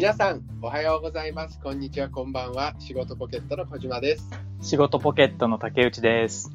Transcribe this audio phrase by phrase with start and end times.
[0.00, 1.60] 皆さんおはようございます。
[1.60, 2.74] こんにちはこんばんは。
[2.78, 4.30] 仕事ポケットの小島です。
[4.62, 6.50] 仕事ポケットの竹内です。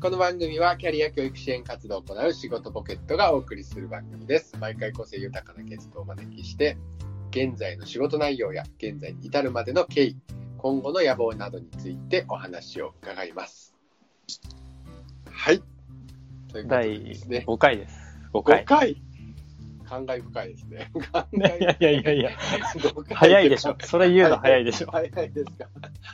[0.00, 4.56] この番組はキャリア教育支援活動を行う仕事ポケットがお送りする番組です。
[4.58, 6.78] 毎回個性豊かなゲストをお招きして
[7.32, 10.16] 現在の仕事内容や現在に至るまでの経緯
[10.56, 13.74] 今後の野望などについてお話を伺います。
[15.30, 15.62] はい。
[16.50, 17.44] ということで第ですね。
[17.46, 18.18] 5回です。
[18.32, 19.05] 5 5回。
[19.88, 22.30] 回感慨深いですね 感いやいやいやいやいや、
[22.76, 23.76] 5回早いでしょ。
[23.80, 24.90] それ言うの早いでしょ。
[24.90, 25.68] 早いですか？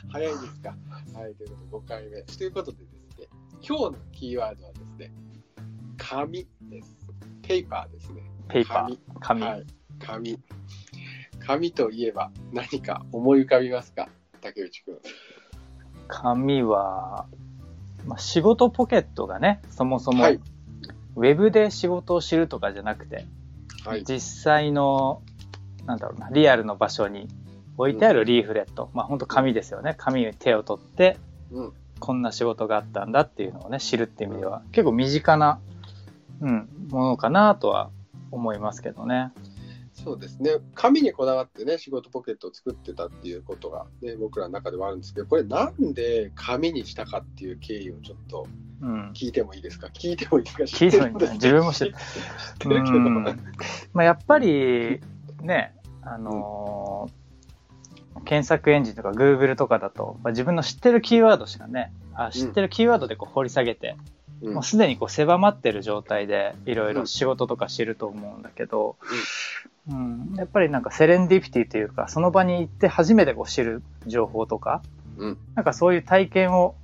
[0.09, 0.75] 早いですか？
[1.13, 2.21] はい、ということで5回目。
[2.23, 3.27] ということでですね、
[3.67, 5.11] 今日のキーワードはですね、
[5.97, 6.97] 紙です。
[7.41, 8.21] ペーパーですね。
[8.49, 9.41] ペーパー、紙。
[9.41, 9.65] はい、
[9.99, 10.39] 紙。
[11.45, 14.07] 紙といえば何か思い浮かびますか？
[14.41, 14.97] 竹内くん。
[16.07, 17.27] 紙は、
[18.05, 20.39] まあ、仕事ポケットがね、そもそも、はい
[21.15, 23.27] ウェブで仕事を知るとかじゃなくて、
[23.85, 24.03] はい。
[24.03, 25.21] 実際の、
[25.85, 27.27] なんだろうな、リアルの場所に
[27.77, 28.89] 置いてあるリーフレット。
[28.93, 29.95] まあ本当紙ですよね。
[29.97, 31.17] 紙に手を取って、
[31.51, 31.73] うん。
[31.99, 35.59] こんな仕事があったんだっていうのをね、知るっていう意味では、結構身近な、
[36.41, 37.91] うん、ものかなとは
[38.31, 39.31] 思いますけどね。
[39.93, 40.51] そうですね。
[40.75, 48.47] 紙にこだわってね、仕事ポケットを作ってたっていうことがね、僕らの中ではあるんですけど、これなんで紙にしたかっていう経緯をちょっと
[48.81, 49.11] うん。
[49.11, 49.87] 聞いてもいいですか？
[49.87, 50.63] 聞いてもいいですか？
[50.63, 51.93] 聞いてもいいんだ自分も知ってる
[52.59, 52.75] けど。
[52.75, 53.23] うん
[53.93, 54.99] まあ、やっぱり、
[55.41, 57.23] ね、あのー
[58.25, 68.97] 検索エンジンとか Google とかだと、まあ、自分の知ってるキーワードしかね、あ知ってるキーワードでこう掘り下げて、うんもうすでにこう狭まってる状態でいろいろ仕事とか知ると思うんだけど、
[69.89, 70.33] うん。
[70.37, 74.81] やっぱりなんかセレンディピティというか、その場に行って初めてこう知る情報とか、
[75.17, 75.37] うん。
[75.55, 76.75] なんかそういう体験を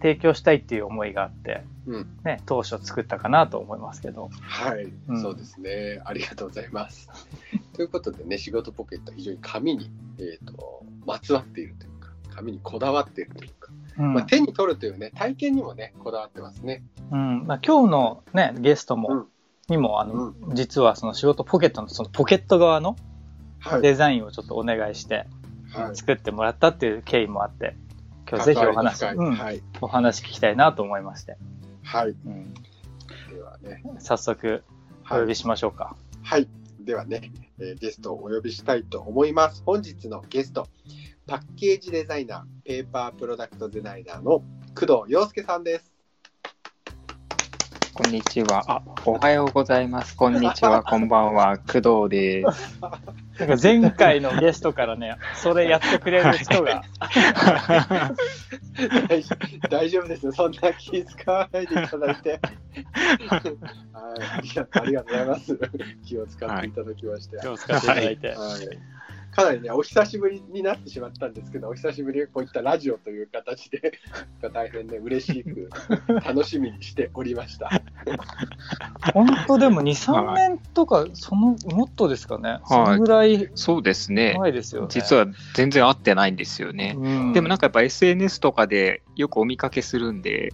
[0.00, 2.06] 提供したいっていう思いがあって、うん。
[2.24, 4.30] ね、当初作ったかなと思いますけど。
[4.42, 5.22] はい、うん。
[5.22, 6.02] そうですね。
[6.04, 7.08] ありがとうございます。
[7.72, 11.92] ということでね、仕事ポケットは非常に紙に、えー、とまつわっているという
[12.34, 16.82] か、紙にこだわっているというか、うんまあ、手に取るというね、体験にもね、こだわってますね。
[17.10, 19.26] うんまあ、今日の、ね、ゲストも、うん
[19.68, 22.96] にもあの、実はその仕事ポケットのそのポケット側の
[23.60, 23.80] はい。
[23.80, 25.26] デザインをちょっとお願いして
[25.70, 27.74] はい、作ってもらったっていう経緯もあって、
[28.28, 29.62] 今日ぜひお話、うんはい。
[29.80, 31.36] お話聞きたいなと思いまして、
[31.82, 32.10] はい。
[32.10, 32.60] うん、で
[33.42, 34.62] はね、早速
[35.10, 35.20] おはい。
[35.22, 35.96] 呼びしましょうか。
[36.22, 36.46] はい、
[36.84, 39.62] ではね、えーゲストをお呼びしたいと思います。
[39.64, 40.68] 本日のゲスト、
[41.26, 44.42] パッケージデザイナー、ペーパープロダクトデザイナーの
[44.74, 45.93] 工藤洋介さんです。
[47.96, 48.64] こんにちは。
[48.66, 50.16] あ、おはようございます。
[50.16, 50.82] こんにちは。
[50.82, 51.58] こんばんは。
[51.58, 52.80] 工藤です。
[53.38, 56.82] なんか前回のゲストからね、それやってくれる人が、
[59.70, 60.32] 大丈夫ですよ。
[60.32, 62.30] そんな気遣わないでいただいて。
[62.30, 62.40] はい、
[64.72, 65.56] ありがとうございます。
[66.04, 67.38] 気を使っていただきまして。
[67.44, 68.36] 今日使っていただいて、はい、
[69.34, 73.98] かなりね、お久しぶりになってしまったんですけど、お久しぶりにこういったラジオという形で、
[74.52, 75.68] 大変ね、嬉しく、
[76.24, 77.70] 楽しみにしておりました。
[79.12, 84.36] 本当でも2、 3年とか、その、もっとですかね、そはいのぐらいそうですね。
[84.38, 84.88] 前ですよね。
[84.90, 86.94] 実は全然会ってないんですよね。
[86.96, 90.52] うん、でもなんかやっぱ SNS とかでよくお見かけするんで、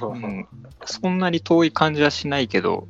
[0.00, 0.46] うん、
[0.84, 2.86] そんなに遠い感じはしないけど、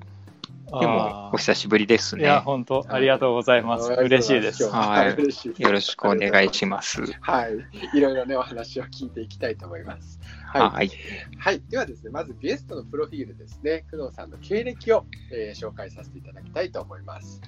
[0.78, 2.40] でもお久しぶりですいや、ね。
[2.40, 3.90] 本当、ありがとうございます。
[3.92, 4.64] 嬉しいです。
[4.68, 5.18] ははい
[5.58, 7.02] よろしくお願いします。
[7.20, 7.54] はい、
[7.94, 10.20] いろいろね、お話を聞いていきたいと思います。
[10.46, 10.90] はい、はい。
[11.38, 17.40] はい、ではですね、まずゲストのプロフィールですね、工藤さんの経歴を、えー紹介させていただきたいと思います。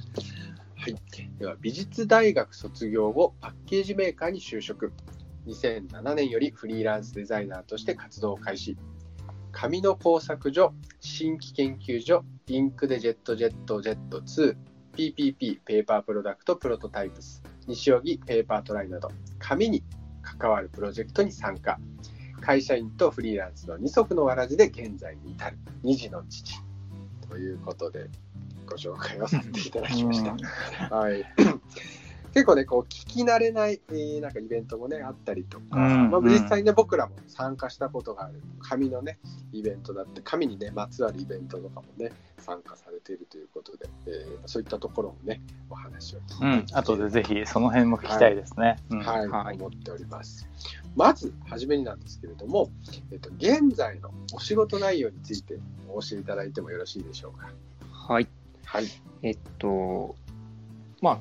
[0.76, 0.96] はい、
[1.38, 4.92] では美術大学卒業後、パッケージメーカーに就職。
[5.46, 8.76] 2007年よりフリーランスデザイナーとして活動を開始。
[9.52, 14.56] 紙の工作所、新規研究所、インクでジェットジェットジェット2、
[14.96, 19.84] PPP ペーパープロダクトプロトタイプス、西荻ペーパートライなど、紙に
[20.22, 21.78] 関わるプロジェクトに参加。
[22.40, 26.56] 会社員とフリーランスの二足のわらじで現在に至る二児の父
[27.28, 28.10] ということで
[28.66, 30.34] ご紹介をさせていただきました。
[30.94, 31.24] はい、
[32.32, 39.18] 結構ねこう聞き慣れない、えーなんかイベントもねあったりとか、うんまあ、実際ね僕らも参加したことがある紙のね
[39.52, 45.40] イベントだって紙にねまつわるイベントとかもね参加されているということで、えーそういったところもね
[45.70, 48.76] お話を聞いてうん、後でぜひその辺も聞きたいですね。
[48.90, 50.48] うんはい、はい思っております。
[50.96, 52.68] まず、はじめになんですけれども、
[53.10, 55.58] えっと、現在のお仕事内容について
[55.88, 57.48] お教えいただいてもよろしいでしょうか？
[57.90, 58.28] はい。
[58.66, 58.84] はい。
[59.22, 60.14] えっと、
[61.00, 61.18] まあ、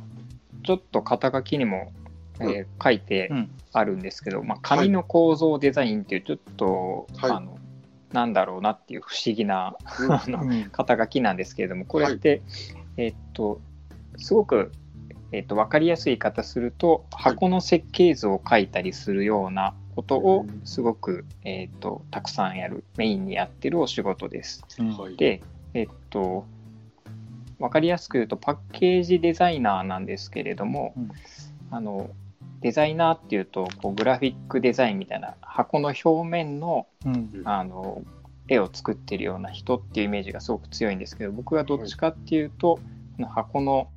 [0.64, 1.92] ちょっと肩書きにも、
[2.40, 3.52] えー書いてうん。
[3.74, 7.32] あるんですけど、まあ、紙の構造デザインっていうちょっと、はい。
[7.32, 7.58] あの
[8.12, 10.12] なんだろうなっていう不思議なうん。
[10.12, 10.70] あのうん。
[10.72, 12.42] 肩書きなんですけれどもこれって、
[12.98, 13.62] えっと
[14.18, 14.72] すごく、
[15.32, 20.62] えっと、分かりやすい言い方すると箱の設計図を書いたりするようなことをうん。
[20.66, 24.66] すごく、えっと、たくさんやるメインにやってるお仕事です。
[25.18, 25.42] で、
[25.74, 26.46] えっと、
[27.62, 31.12] 分かりやすく言うとパッケージデザイナーなんですけれども、うん。
[31.70, 32.10] あの
[32.60, 37.42] デザイナーっていうとこうグラフィックデザインみたいな箱の表面のうん。
[37.46, 38.02] あの
[38.48, 42.80] 絵を作ってるような人っていうイメージがすごく強いんですけど僕はどっちかっていうと、
[43.16, 43.88] この箱の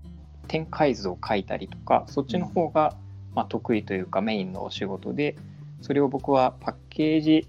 [0.47, 2.95] 展開図を描いたりとかそっちの方が、
[3.35, 5.37] まあ、得意というかメインのお仕事で
[5.81, 7.49] それを僕はパッケージ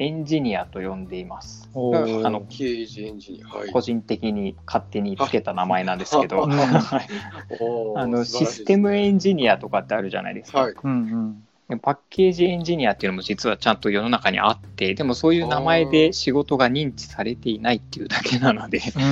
[0.00, 1.68] エンジニアと呼んでいます。
[1.74, 3.48] あのケージエンジニア。
[3.48, 3.70] はい。
[3.70, 6.46] 個人的に勝手につけた名前なんですけど、あ
[8.08, 10.62] のシステムエンジニアとかってあるじゃないですか。
[10.62, 10.74] はい。
[10.82, 19.02] うんうんでパッケージエンジニアっていうのも実はちゃんと世の中にあってでもそういう名前で仕事が認知されていないっていうだけなので うん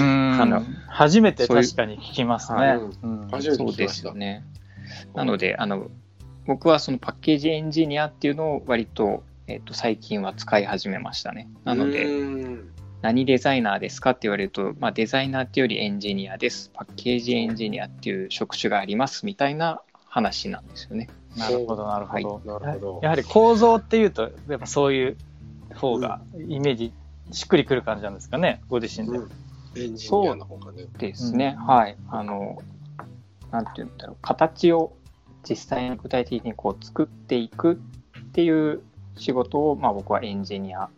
[0.41, 2.59] あの初めて確かに聞きますね。
[2.59, 4.01] はいうん初めてそうで聞きました。
[4.01, 4.45] すよね
[5.15, 5.89] なのであの
[6.49, 11.49] 僕はそのパッケージエンジニアっていうのを割と,、えっと最近は使い始めましたね。
[11.65, 12.07] なのうで
[13.01, 16.71] 何デザイナーですかって言われると、まあ、デザイナーっていうよりエンジニアです。
[16.75, 21.09] パッケージエンジニアっていう職種がありますみたいな話なんですよね。
[21.37, 22.35] なるほど、なるほど。
[22.35, 22.63] はい。
[22.63, 23.01] なるほど。
[23.03, 25.17] ややはり構造っていうと、やっぱそういう
[25.75, 26.93] 方がイメージ
[27.31, 29.17] しっくりくる感じなんですかね、ご自身で。
[29.17, 29.31] うん。
[29.77, 30.87] エンジニアの方がね。
[30.99, 31.67] ですね、うん。
[31.67, 31.97] はい。
[32.11, 32.59] あの
[33.51, 34.17] なんて言うんだろう。
[34.21, 34.93] 形を
[35.49, 37.77] 実際に具体的にこう作っていくっ
[38.33, 38.83] ていう
[39.17, 40.89] 仕事を、まあ、僕はエンジニア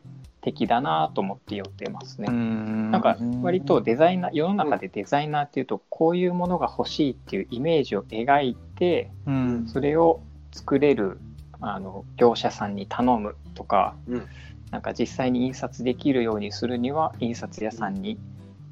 [0.40, 2.28] 的だなと思って呼んでますね。
[2.28, 10.22] ななんか割とデザイナー世の中でデザイナーっていうとこういうものが欲しいっていうイメージを描いてうん、それを
[10.52, 11.20] 作れる
[11.60, 14.28] あの業者さんに頼むとか、うん。
[14.70, 18.20] なんか実際に印刷できるようにするには印刷屋さんに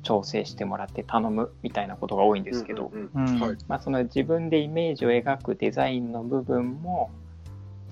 [0.04, 3.34] 調整してもらって頼むみたいなことが多いんですけど、うんうん。
[3.34, 3.40] うん。
[3.40, 3.56] はい。
[3.66, 7.10] まあ、その自分でイメージを描くデザインの部分も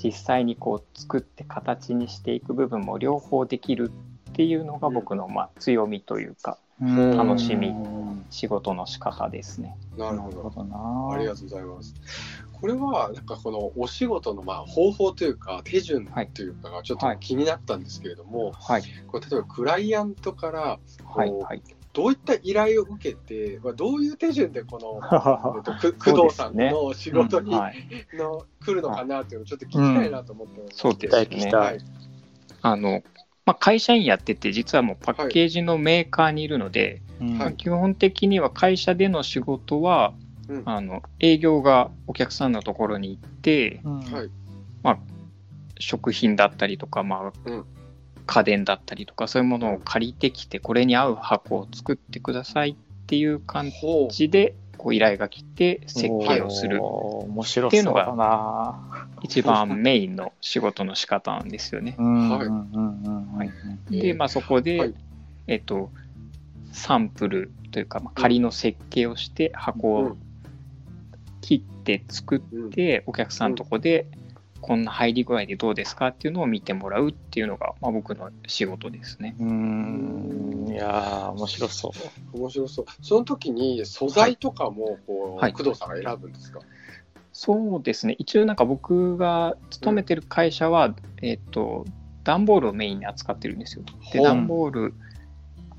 [0.03, 3.91] 実際にこう作って形にしていく部分も両方できる
[4.31, 9.77] っていうのが僕のまあ強みというかうん楽しみうん仕事の仕方ですね。
[9.97, 10.65] なるほど。
[10.65, 11.15] な。
[11.15, 11.95] ありがとうございます。
[12.53, 21.63] これはなんかこのお仕事のまあ方法というか手順というかがちょっとはい気になったんですけれども、はいこう例えばクライアントからこうはいはい。
[21.97, 25.01] どういった依頼を受けて、まあどういう手順でこの
[25.57, 27.77] えっとく工藤さんの仕事に、はい、
[28.13, 30.77] の来るのかなっていうのをちょっと聞きたいなと思ってます。
[30.77, 31.51] そうですね。
[31.53, 31.79] はい。
[32.61, 33.03] あの、
[33.47, 40.13] まあ、会社員やってて実はもうパッケージのメーカーにいるので、うんはい基本的には会社での仕事は、
[40.51, 40.63] うん。
[40.67, 44.01] あの営業がお客さんのところに行って、うん。
[44.01, 44.31] はい。
[45.79, 47.65] 食品だったりとか、まあうん
[48.27, 52.75] 家電だったりとかそういうものを借りてきてこれに合う箱を作ってくださいっ
[53.07, 53.71] ていう感。
[54.11, 59.07] じでこう依頼が来て設計をするっていうのが。
[59.23, 61.97] 一番メインの仕事の仕方なんですよね。
[63.91, 64.95] で、まあ、そこで、はい。
[65.47, 65.91] えっと、
[66.73, 70.17] サンプルというか、まあ、仮の設計をして箱をうん。
[71.41, 72.67] 切って作うん。
[72.67, 74.07] って、お客さんのとこで
[74.67, 79.37] こんな入り具合でどうですかっていうのを見てもらうっていうのが、まあ、僕の仕事ですね。
[79.39, 80.67] うん。
[80.69, 81.93] いやー、面白そ
[82.35, 82.39] う。
[82.39, 82.85] 面白そう。
[83.01, 86.61] その時に素材とかもこう、はい工藤さんが選ぶんですか？
[87.33, 91.85] そうですね一応なんか僕が勤めてる会社は、えっと
[92.25, 93.85] 段ボールをメインに扱ってるんですよ。
[94.13, 94.95] で段ボール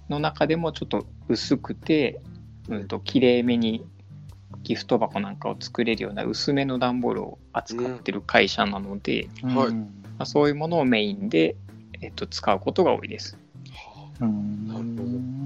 [0.07, 2.21] の中でもちょっと薄くて、
[2.69, 3.83] うん、と綺麗めに
[4.63, 9.67] ギフト箱なんかを作れるような薄めの段ボールを扱ってる会社なので、はい。
[9.67, 9.79] うん
[10.17, 11.55] まあ、そういうものをメインで、
[12.01, 13.37] えっと使うことが多いです。
[14.19, 14.67] うん。
[14.67, 15.37] なるほど。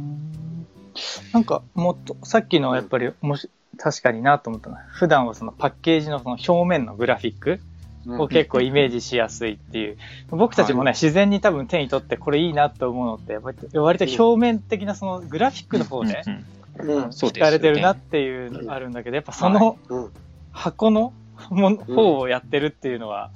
[1.33, 7.59] なんかもっとさっきのやっぱりもし確かになと思ったのは普段はそのパッケージのその表面のグラフィック
[8.07, 9.97] を結構イメージしやすいっていう。
[10.29, 16.45] 僕たちもね、は自然に多分手に取ってこれいいなと思うのって割と割と表面的なそのグラフィックの方でね
[16.77, 20.11] 惹かれてるなっていうのあるんだけどやっぱそのうん。
[20.51, 21.13] 箱の
[21.49, 23.31] ものうん方をやってるっていうのは、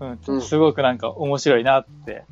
[0.00, 0.36] ううん。
[0.36, 2.24] ん、すごくなんか面白いなって。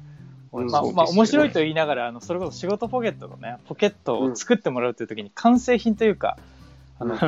[0.52, 0.70] うん。
[0.70, 6.36] まあ、まあ面白いと言いながら、あの、それこそ仕事ポケットのね、ポケットを作ってもらうという時に完成品というか、
[6.98, 7.18] あの、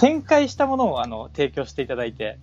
[0.00, 2.38] 展開したものをあの提供していただいて、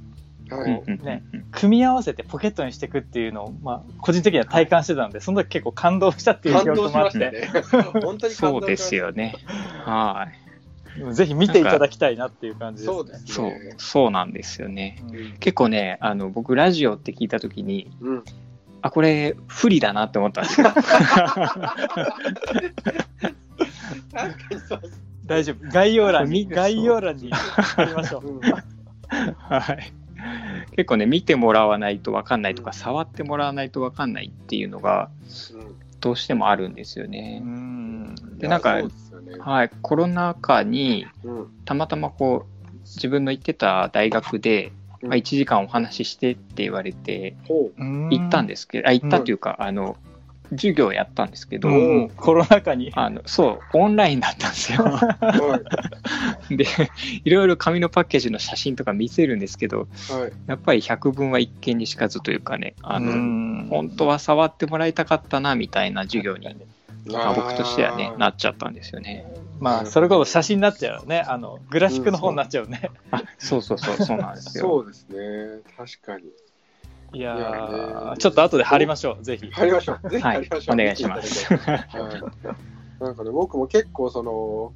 [1.04, 1.24] ね
[1.56, 8.02] 組み合わせてポケットにしていくっていうのを、まあ、個人的には体感してたので、その時結構感動したっていう記感動し憶もあっ、ましてたね。
[8.02, 9.36] 本当に感動そうですよね。
[9.86, 11.14] はい。
[11.14, 12.96] ぜひ見ていただきたいなっていう感じです、ね。
[12.96, 15.02] そうですそうね。、そうなんですよね。
[15.08, 18.24] うん結構ね、あの、僕、ラジオって聞いたときに、うん。
[18.82, 20.74] あ、これ、不利だなって思ったんですよ。
[25.26, 25.70] 大丈夫。
[25.72, 28.28] 概要欄に、概要欄に貼りましょう。
[28.28, 28.42] うん
[29.38, 29.94] はい。
[30.72, 35.10] 結構ね、見てもらわないと分かんないとか、触ってもらわないと分かんないっていうのが、
[35.54, 37.40] うんどうしてもあるんですようね。
[37.40, 38.14] ん。
[38.38, 38.90] でなんかね
[39.40, 39.72] はい。
[39.82, 49.98] コロナ禍に、うんたまたまこう、自分の行ってた大学で、うんまあ、1時間お話ししてって言われて、ほ行ったんでですけど、あ、行ったというか、あの、
[50.52, 52.92] 授業やったんですけど、うんコロナ禍に。
[52.96, 54.86] あの、そう、オンラインだったんですよ。
[56.50, 56.66] で、
[57.24, 66.56] いろいろ紙のパッケージの写真とか見せるんですけど、はいやっぱり百聞は一見にしかずというかね、あの、うん本当は触ってもらいたかったな、みたいな授業に、
[67.08, 69.26] まあ、僕としてはね、なっちゃったんですよね。
[69.60, 71.20] まあ、それこそ写真になっちゃうよね。
[71.20, 72.92] あの、グラフィックの方になっちゃうね。
[73.12, 74.66] あ、そうそうそう、そうなんですよ。
[74.66, 76.26] そうですね確かに
[77.16, 79.50] いやー、ねちょっと後で貼りましょう、ぜひ。
[79.52, 80.10] 貼りましょう。
[80.10, 81.50] ぜひ貼りましょう、はいお願いします。
[83.00, 84.74] なんかね僕も結構その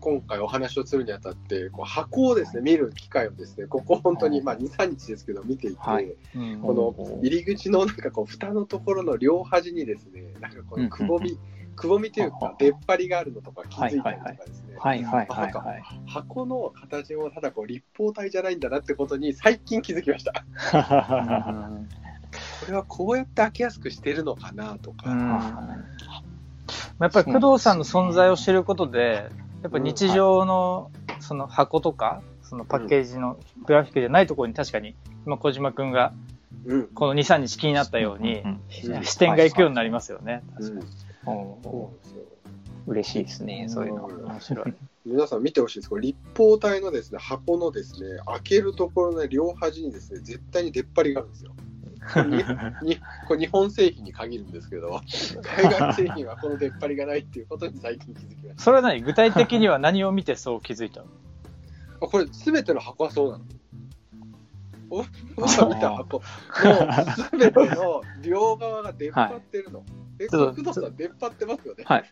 [0.00, 6.14] 今回お話をするにあたってこう箱をですね見る機会をですねここ本当に、まあ、23日ですけど見ていて、はい。
[6.34, 11.38] うんこの入り口のなんかこう蓋のところの両端にですねなんかこのくぼみ、うん
[11.76, 15.28] くぼみというか出っ張りがあるのとか気づいたりとかですね、はいはいはい。
[15.28, 15.82] なんかはい。
[16.06, 20.44] 箱の形もただこう立方体じゃないんだなってことに最近気づきました。
[20.72, 21.88] う ん
[22.60, 25.18] これはこうやって開けやすくしてるのかなとか、うん。
[26.98, 29.30] やっぱり工藤さんの存在を知ることで、
[29.62, 30.90] やっぱ日常の
[31.20, 36.12] その箱とか、そのパッケージのグラフィックじゃないところに確かに、今小島くんが
[36.66, 36.88] うん。
[36.88, 40.42] この2、3日気になったように、視点が行くようになりますよね。
[40.58, 40.80] うん。
[40.80, 41.05] 確かに。
[41.26, 42.22] そうですよ
[42.86, 44.08] 嬉しいですね、そういうの。
[44.68, 44.74] い。
[45.04, 45.90] 皆さん見てほしいです。
[45.90, 51.52] これ立方体のですね箱のですね開けるところの両端にですね絶対に出っ張りがあるんですよ。
[52.12, 52.36] これに
[52.82, 55.00] にこれ日本製品に限るんですけど、
[55.42, 59.02] 海外製品はこの出っ張りがないっていうことに最近気づきましそれは何？
[59.02, 61.06] 具体的には何を見てそう気づいたの？
[62.00, 63.44] これすべての箱はそうなの。
[64.88, 65.04] お
[65.34, 66.22] 僕が見た箱
[66.62, 69.80] のすべての両側が出っ張ってるの。
[69.80, 71.84] え、ちょっと工藤さん出っ張ってますよね。
[71.86, 72.04] はい。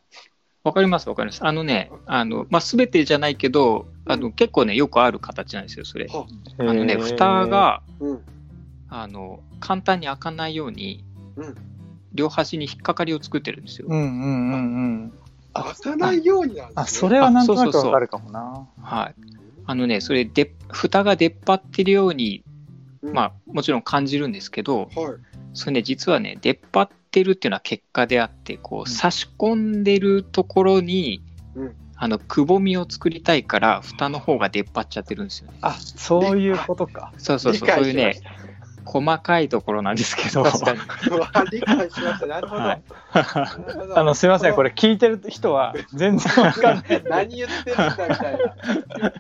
[0.62, 1.44] わかりますわかります。
[1.44, 6.06] あのね、あの、まあ、すべてじゃないけど、あの、結構ね、よくある形なんですよ、それ。
[6.06, 6.26] は
[6.58, 8.20] あのね、蓋、が、うん
[8.88, 11.04] あの、簡単に開かないように、
[11.37, 11.54] うん
[12.14, 13.88] 両端に引っかかりを作ってるんですよ。
[13.90, 15.12] うんうんうんうん。
[15.52, 16.82] 開かないようになんですね。
[16.82, 18.68] あ、それはなんとなあそうそうそうくわかるかもな。
[18.80, 19.14] はい。
[19.66, 22.44] あのね、それで、蓋が出っ張ってるように、
[23.02, 24.88] うんまあ、もちろん感じるんですけど、はい。
[25.54, 31.23] それね、実はね、出っ張ってるっていうのは結果であって、こう、差し込んでるところに、
[31.54, 35.59] うんあの、くぼみを作りたいから、蓋の方が出っ張っちゃってるんですよね。
[35.61, 37.12] あ、そういうことか。
[37.18, 38.21] そうそうそう、理そういうね
[38.85, 40.42] 細かいところなんですけど。
[40.42, 40.78] 確かに。
[41.11, 42.26] う わ理解しました。
[42.26, 42.62] なるほど。
[42.62, 42.83] はい
[43.94, 47.02] あの、すいません、これ聞いてる人は全然わかんない。
[47.09, 49.12] 何言ってるんだみたいな。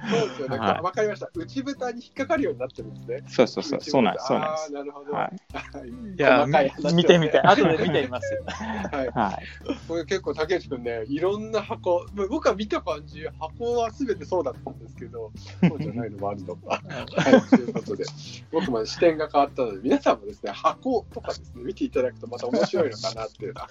[0.00, 0.58] そうですよね。
[0.58, 1.30] はいわかりました。
[1.34, 3.24] 内蓋に引っかかるようになってるんですね。
[3.28, 4.74] そうそうそう、そうなんです、そうなんであすー。
[4.74, 5.12] なるほど。
[5.12, 6.46] ははいいや
[6.94, 7.40] 見てみたい。
[7.42, 8.44] 後で見てみますよ。
[8.46, 9.06] はい。
[9.06, 9.08] い。
[9.08, 9.78] はい。
[9.86, 15.32] これ結構竹内くんね、いろんな箱、まあ僕は見た感じ、箱はすべてそうだったんですけど、
[15.68, 16.82] そうじゃないのもあるのか。
[17.16, 18.04] はい、ということで、
[18.52, 23.68] 僕も視点が変わったので、皆さんもですね、箱とかですね、見ていただくとまた面白いのかなっていうのは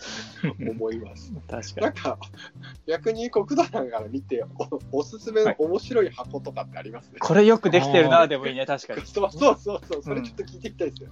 [0.72, 1.32] 思います。
[1.50, 1.82] 確かに。
[1.82, 2.20] なんか、
[2.88, 4.44] 逆に国土さんから見て
[4.92, 7.20] お、おすすめの面白い箱とかってありますね。
[7.20, 9.06] これよくできてるな、でもいいね、確かに。
[9.06, 11.10] そうそうそうそれちょっと聞いてみたいですよ。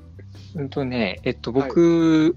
[0.56, 2.36] うんとね、えっと、僕、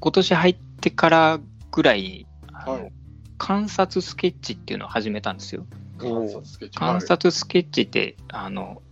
[0.00, 1.40] 今年入ってから
[1.72, 2.92] ぐらい、あのはい
[3.40, 5.64] 観察スケッチっていうのを始めたんですよ。
[5.96, 6.78] 観察スケッチ。
[6.78, 8.82] 観察スケッチって、あの、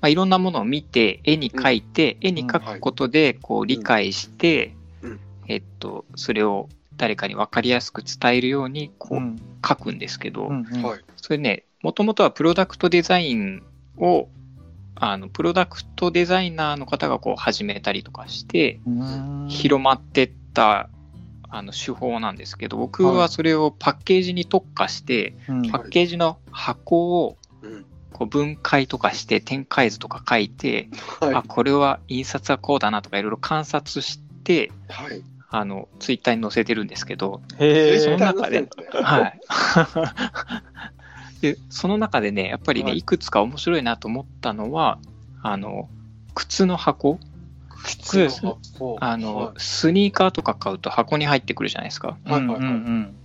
[0.00, 11.00] まあ、いろんなものを見て、絵に描いて、絵に描くことで、こう、理解して、うんえっと、それを誰かに分かりやすく伝えるように、こう、うん書くんですけど、うんうんはい。
[11.16, 13.62] それね、もともとはプロダクトデザイン
[13.96, 14.28] を、
[14.94, 20.90] あの、プロダクトデザイナーの方がこう始めたりとかして、うん広まってった、
[21.48, 27.86] あの、手法なんですけど、僕ははいそれをパッケージに特化して、うんパッケージの箱をうん。
[28.12, 30.88] こう分解とかして展開図とか書いて、
[31.20, 31.34] はい。
[31.34, 35.22] あ、これは印刷はこうだなとかいろいろ観察して、はい。
[35.52, 39.40] あの、ツイッターに載せてるんですけど、へえその中ではい。
[41.40, 42.98] で、その中でね、やっぱりね、はい。
[42.98, 44.98] いくつか面白いなと思ったのは、
[45.42, 45.88] あの、
[46.34, 47.18] 靴の箱。
[47.82, 48.28] 靴
[49.00, 49.54] あの、はい。
[49.56, 52.18] スニーカーとか買うと箱に入ってくるじゃないですか。
[52.24, 52.58] はいはいはい。
[52.58, 53.16] うん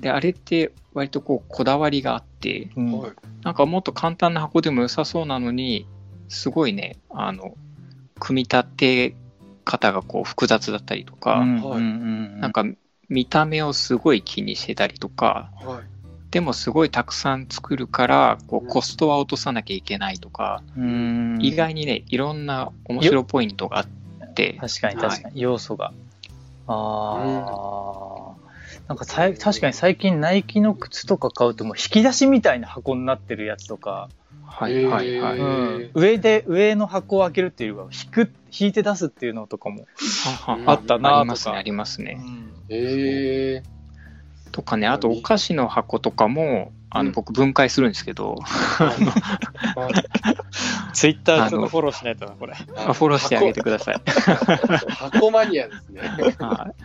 [0.00, 3.16] で、あれって割とこう、こだわりがあって、うん。
[3.42, 5.86] なんかもっと簡単な箱でも良さそうなのに、
[6.28, 7.56] すごいね、あの、
[8.18, 9.16] 組み立て
[9.64, 12.40] 方がこう複雑だったりとか、うん。
[12.40, 12.64] なんか
[13.08, 15.95] 見た目をすごい気にしてたりとか、はい。
[16.30, 18.66] でもすごいたくさん作るからこうん。
[18.66, 21.38] うコストは落とさなきゃいけないとか、うん。
[21.40, 25.92] 意外にねいろんな面白いポイントがあって確かに確かに、要素が。
[26.68, 34.08] ああ、なんかさい確かに最近ナイキの靴とか買うともう引き出しみたいな箱になってるやつとか、
[34.44, 39.86] はいはいはい、うん、上で上の箱を開けるっていうよりは引く引いて出すっていうのとかも、
[40.46, 41.12] ははあったなとか。
[41.12, 42.18] ありますねありますね。
[42.68, 43.62] え
[44.56, 47.06] とかねあとお菓子の箱とかもあうん。
[47.08, 48.36] の僕分解するんですけど、
[50.94, 52.54] ツイッターあのちょっとフォローしないとなこれ。
[52.54, 54.00] あフォローしてあげてください。
[54.06, 56.00] 箱箱マニアですね。
[56.40, 56.82] はい。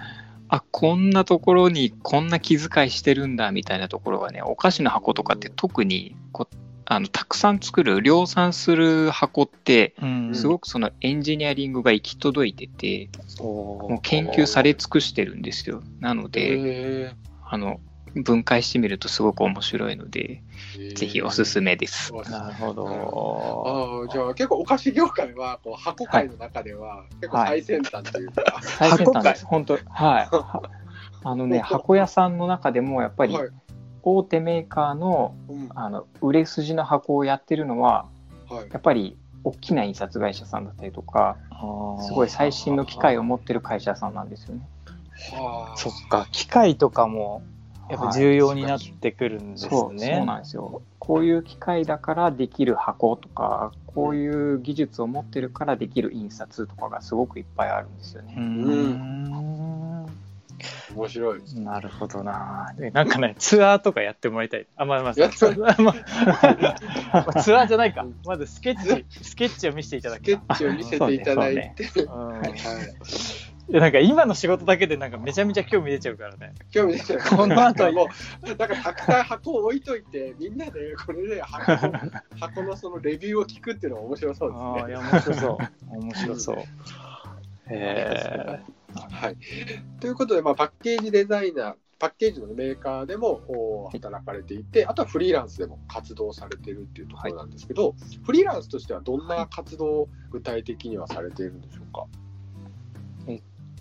[0.49, 6.49] あこんなところにこんな気遣いしてるんだみたいなところがねお菓子の箱とかって特にこ
[6.83, 10.35] あのたくさん作る量産する箱ってうん。
[10.35, 13.07] すごくそのエンジニアリングが行き届いてて
[13.39, 15.83] もうお研究され尽くしてるんですよ。
[16.01, 17.15] なのでえ
[17.53, 17.81] あの
[18.15, 20.95] 分解してみるとすごく面白いのでー。
[20.95, 22.13] ぜひおすすめです。
[22.13, 23.63] なるほど。
[23.67, 29.45] ああじゃあ結構お菓子業界はこう箱界の中では結構最先端というか、 最先端です。
[29.45, 29.83] 箱本当はい。
[30.31, 30.61] は
[31.23, 33.49] あのね箱屋さんの中でもやっぱりはい。
[34.03, 35.69] 大手メーカーのうん。
[35.75, 38.05] あの売れ筋の箱をやってるのは
[38.49, 38.69] はい。
[38.71, 41.35] やっぱり大きな印刷会社さんだったりとか
[41.99, 44.61] すすごい最新の機械を持ってる会社さんなんですよね。
[45.31, 47.43] はあそっか、機械とかも
[47.89, 49.69] やっぱ重要になってくるんですね。
[49.69, 50.81] そうそうなんですよ。
[50.99, 58.33] こういう機械だからできる箱とかこういう技術を持ってるからできる印刷とかがすごくいっぱいあるんですよね。
[58.37, 60.05] うーん
[60.95, 61.41] 面白い。
[61.55, 62.73] なるほどな。
[62.77, 64.67] でなんかね、ツアーとかやってもらいたい。
[64.75, 68.05] あ、まあまあ、 ツアーじゃないか。
[68.25, 71.75] まずスケッチ、スケッチを見せていただスケきッチを見せていただいて、
[73.71, 76.53] いいやなんか今の仕事だけでなんかめちゃめちゃ興味出ちゃうからね。
[76.71, 77.19] 興味出ちゃう。
[77.37, 78.09] この後も
[78.43, 81.93] う、なんかたくさん箱を置いといて、みんなでこれで箱の
[82.37, 85.05] 箱のそのレビューを聞くっていうのが面白そうああ、いですね。
[85.05, 85.57] や、面白そ
[85.93, 85.97] う。
[85.99, 86.57] 面白そう。
[87.71, 88.59] へ
[89.09, 89.37] はい。
[90.01, 102.07] ということで、まあ、パッケージデザイナー、パッケージのメーカーでもお働かれていて、あとはフリーランスでも活動されているっていうところなんですけど、フリーランスとしてはどんな活動を具体的にはされているんでしょうか？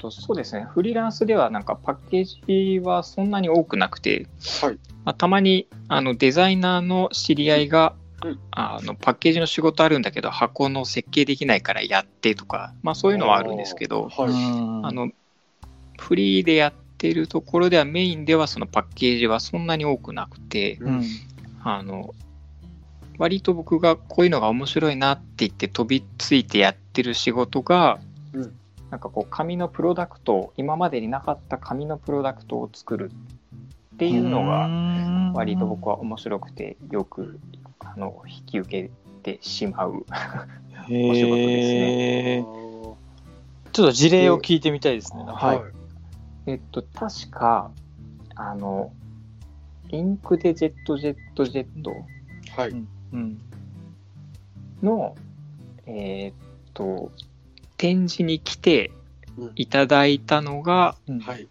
[0.00, 4.26] とそうですねフリーランスではなんかパッケージはそんなに多くなくて、
[4.62, 14.22] はいまあ、たまにあのデザイナーの知り合いが、うんあのパッケージの仕事あるんだけど箱の設計できないからやってとか、まあ、そういうのはあるんですけどえ。
[14.22, 14.32] はい。
[14.34, 15.10] あの
[15.98, 21.04] フリーでやってるところではメインではそのパッケージはそんなに多くなくてうん。
[21.64, 22.14] あの
[23.16, 28.00] 割と僕がこういうのが面白いなって言って飛びついてやってる仕事が、
[28.34, 28.59] うん
[28.90, 33.10] なんかこう紙のプロダクト今までになかった紙のプロダクトを作る
[33.94, 37.38] っていうのがが割と僕は面白くてよく
[37.78, 38.90] あの引き受け
[39.22, 40.04] てしまう。
[40.88, 42.44] お仕事ですね。
[43.72, 45.22] ちょっと事例を聞いてみたいですね。
[45.24, 45.60] はい
[46.46, 47.70] えっと確か
[48.34, 48.92] あの
[49.90, 51.92] インクでジェットジェットジェット
[52.56, 52.70] はい。
[52.70, 53.40] うん。
[54.82, 55.14] の
[55.86, 56.34] えーっ
[56.72, 57.12] と
[57.80, 58.92] 展示に来て
[59.38, 61.48] うんいただいたのがうんはい。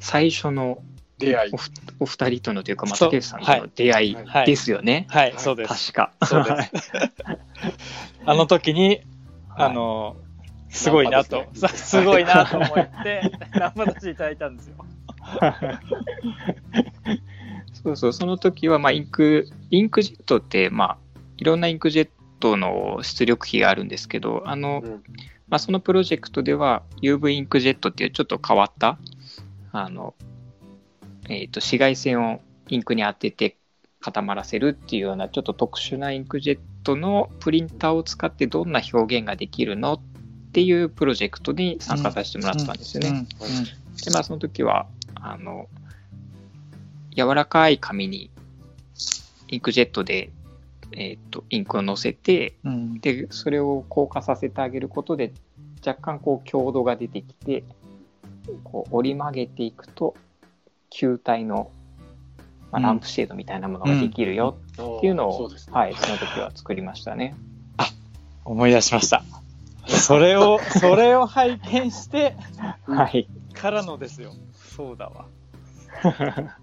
[0.00, 0.82] 最初の
[1.18, 1.52] 出会い
[2.00, 2.06] お。
[2.06, 5.06] 二人とのというか、まあ、そう竹内さんとの出会いはいですよね。
[5.08, 5.92] はい、はいそうです。
[5.92, 6.12] 確か。
[6.24, 6.92] そうです。
[8.24, 9.02] あの時に、
[9.50, 10.16] あの、
[10.68, 14.84] すごいなと、さ すごいなと思って、 ナンパ出していただいたんですよ。
[17.82, 20.98] そうそう、その時は、まあ、インク、インクジェットって、まあ、
[21.36, 22.08] いろんなインクジェッ
[22.38, 25.02] トの出力比があるんですけど、あの、うん。
[25.48, 28.98] まあ、そのプロジェクトでは UV インクジェットっていうちょっと変わった、
[29.72, 30.14] あの、
[31.28, 33.56] えっ、と、紫外線をインクに当てて
[34.00, 40.00] 固まらせるっていうようなちょっと特殊なインクジェットのプリンターを使ってどんな表現ができるのっ
[40.52, 43.26] ていうプロジェクトに参加させてもらったんですよね。
[44.04, 45.68] で、まあ、その時は、あの、
[47.16, 48.30] 柔らかい紙に
[49.48, 50.30] インクジェットで、
[50.92, 52.72] えっ、と、インクを乗せて、うん。
[52.72, 53.00] うん。
[53.00, 55.32] で、それを硬化させてあげることで、
[55.86, 57.64] 若干こう強度が出てきて、
[58.64, 60.14] こう折り曲げていくと、
[60.90, 61.70] 球体の、
[62.72, 67.34] まあ、うんランプシェードみたいなものができるよっていうのを、そうですねはい、その時は作りましたね。
[68.44, 69.22] 思い出しました。
[69.86, 72.34] それを、 それを拝見して
[72.86, 73.28] はい。
[73.52, 74.32] からのですよ。
[74.54, 75.26] そうだわ。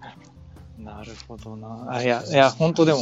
[0.78, 1.86] なるほどな。
[1.90, 3.00] あ、いや、いや、本当でも、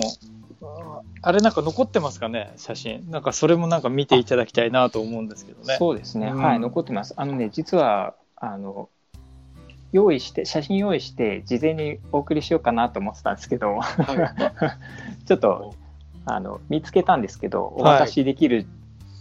[1.22, 3.10] あれなんか残ってますかね、写真。
[3.10, 5.76] なんかそれもなんか見ていただきたいなと思うんですけどね。
[5.78, 7.14] そうですね、うんはい、残ってます。
[7.16, 8.88] あのね、実は、あの、
[9.94, 13.84] 用意して写真用意して事前にお送りしようかなと思ってたんですけどは
[15.22, 15.22] い。
[15.24, 15.72] ちょっと
[16.26, 18.66] あの見つけたんですけどおはい渡しできる、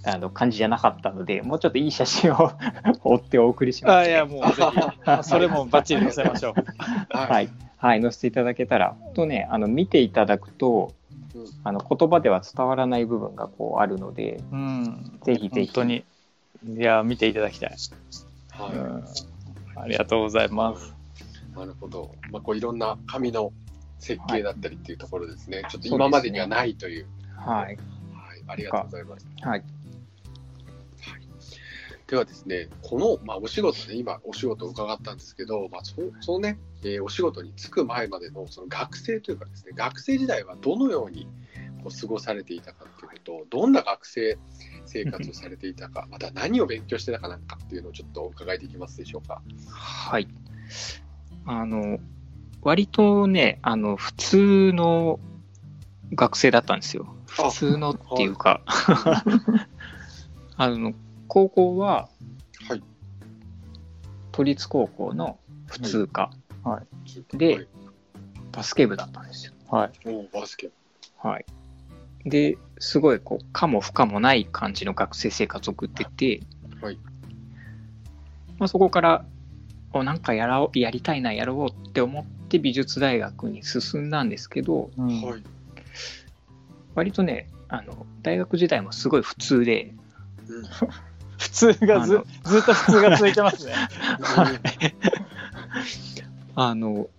[0.04, 2.52] あの感じじゃなかったのでもうちょっといい写真を
[3.06, 6.54] 追ってお送りします、あいや、もうぜひ、それもバッチリ載せましょう。
[7.16, 7.28] は。
[7.28, 7.50] はいい、
[7.84, 10.94] はい、載せていただけたらとねあの見ていただくと
[11.36, 15.20] うんあの言葉では伝わらない部分がこうあるのでうん。
[15.24, 16.06] ぜひぜひ本当に。
[16.66, 17.76] いや、見ていただきたい。
[18.52, 19.82] はうん。
[19.82, 20.94] ありがとうございます。
[21.54, 21.58] い。
[21.58, 22.16] なるほど。
[22.32, 23.52] まあ、こういろんな紙の
[24.00, 25.64] 設計だったりっていうところですね。
[25.70, 27.08] ちょっと今までにはないという。
[27.36, 27.78] はいはい。
[28.48, 29.28] ありがとうございます。
[29.42, 29.83] はい
[32.14, 41.28] ではですね、この、まあ、お仕事で、今、お仕事を伺ったんですけど、まあ、そそのね、えーお仕事に就く前までのその学生というかですね、学生時代はどのように
[41.84, 44.38] こう過ごされていたかっていうことを、どんな学生
[44.86, 49.42] 生活をされていたか、また何を勉強してたかなんかっていうのをちょっとお伺いできますでしょうか。
[49.72, 50.28] はい。
[51.48, 51.98] あの、
[52.62, 55.20] 割とね、あの、普通の
[56.14, 57.08] 学生だったんですよ。
[57.40, 58.62] あ普通のっていうか、
[60.58, 60.94] あの、
[61.28, 62.10] 高校は
[62.68, 62.84] はい。
[64.32, 66.32] 都立高校の普通科、
[67.34, 67.68] ではい
[68.54, 69.54] バスケ部だったんですよ。
[69.68, 69.92] はい。
[70.06, 70.70] おーバスケ。
[71.18, 71.46] はい。
[72.26, 76.42] で、すごい、こう、可も不可もない感じの学生生活を送ってて、
[76.82, 77.00] はい。
[78.60, 79.26] まあ、そこから、
[79.92, 85.44] おなんかやらおやりたいな、やろうって思って美術大学に進んだんですけど、うんはい。
[86.94, 89.94] 割とね、あの、大学時代もすごい普通で、
[90.48, 90.64] うん
[91.44, 93.74] 普通がずずっと普通が続いてますね。
[96.56, 97.10] あの、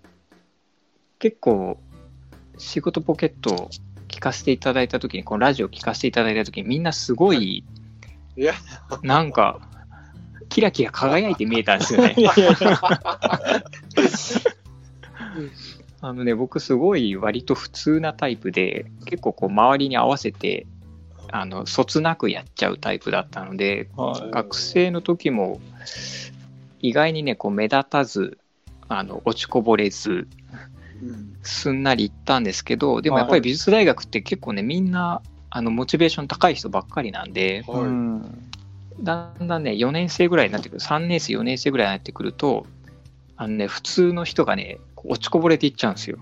[1.19, 1.79] 結構、
[2.57, 3.69] 仕事ポケットを
[4.09, 7.65] 聞かせていただいたときに、このラジオ聞かせていただいたときに、みんなすごい、
[8.37, 8.55] いや、
[9.03, 9.61] なんか、
[10.49, 12.17] キラキラ輝いて見えたんですよね。
[16.01, 20.67] あのね、僕すごい割と普通なタイプで、結構こう周りに合わせて、
[21.35, 24.31] あの、そつなくやっちゃうタイプだったので、はい。
[24.31, 25.61] 学生の時も、
[26.81, 28.39] 意外にね、こう目立たず、
[28.87, 30.29] あの、落ちこぼれず、
[31.03, 31.37] うん。
[31.43, 37.83] すんなり行ったんですけど、でもやっぱり美術大学って結構ね、みんな、あの、モチベーション高い人ばっかりなんで、はい。
[37.83, 38.25] うん
[39.01, 42.65] だんだんね、4年生ぐらいになってくる、3年生、4年生ぐらいになってくると、
[43.37, 46.19] あのね、普通の人がね、落ちこぼれていっちゃうんですよ。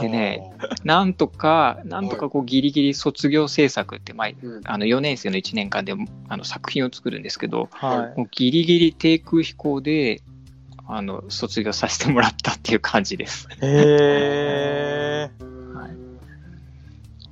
[0.00, 0.52] でね
[0.84, 5.94] なんとか、なんとかこうギリギリ卒業制作って、まあ、うんあの4年生の1年間で
[6.28, 10.22] あの作品を作るんですけど、はもうギリギリ低空飛行で
[10.86, 13.48] あの卒業させてもらったっていう感じです。
[13.52, 13.66] い。
[13.66, 15.30] へえ。
[15.74, 15.90] はい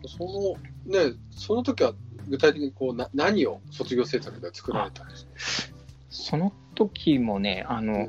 [0.09, 1.93] そのね、その時は
[2.29, 5.77] 具体的にこうな何を卒業制作で作られたんですか？
[6.11, 8.09] その時もね、あの、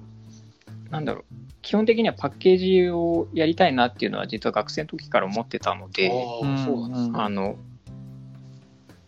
[0.90, 1.24] なんだろう、
[1.62, 6.12] 基本的にはパッケージをやりたいなっていうのは実は学生の時から思ってたので、
[7.14, 7.58] あの、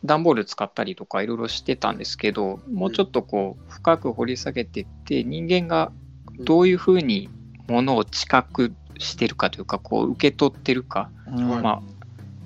[0.06, 5.92] 段ボール使ったりとかいろいろしてたんですけど、もうちょっとこう、深く掘り下げていって、人間が
[6.40, 7.30] どういうふうに
[7.68, 11.82] ものを知覚してるかというか、こう、受け取ってるか、まあ、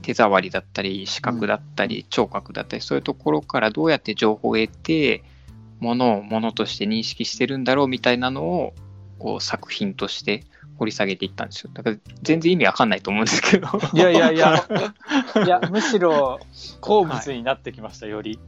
[0.01, 5.23] 手触りだったり、視覚だったり、聴覚だったり、そういうところからどうやって情報を得て、
[5.79, 8.73] ものをものとして認識してるんだろうみたいなのを、
[9.19, 10.43] こう、作品として
[10.77, 11.71] 掘り下げていったんですよ。
[11.73, 13.67] だから、全然意味わかんないと思うんですけど。
[13.93, 14.65] いやいやいや、
[15.45, 16.39] いや、むしろ
[16.81, 18.39] 好物になってきました、より。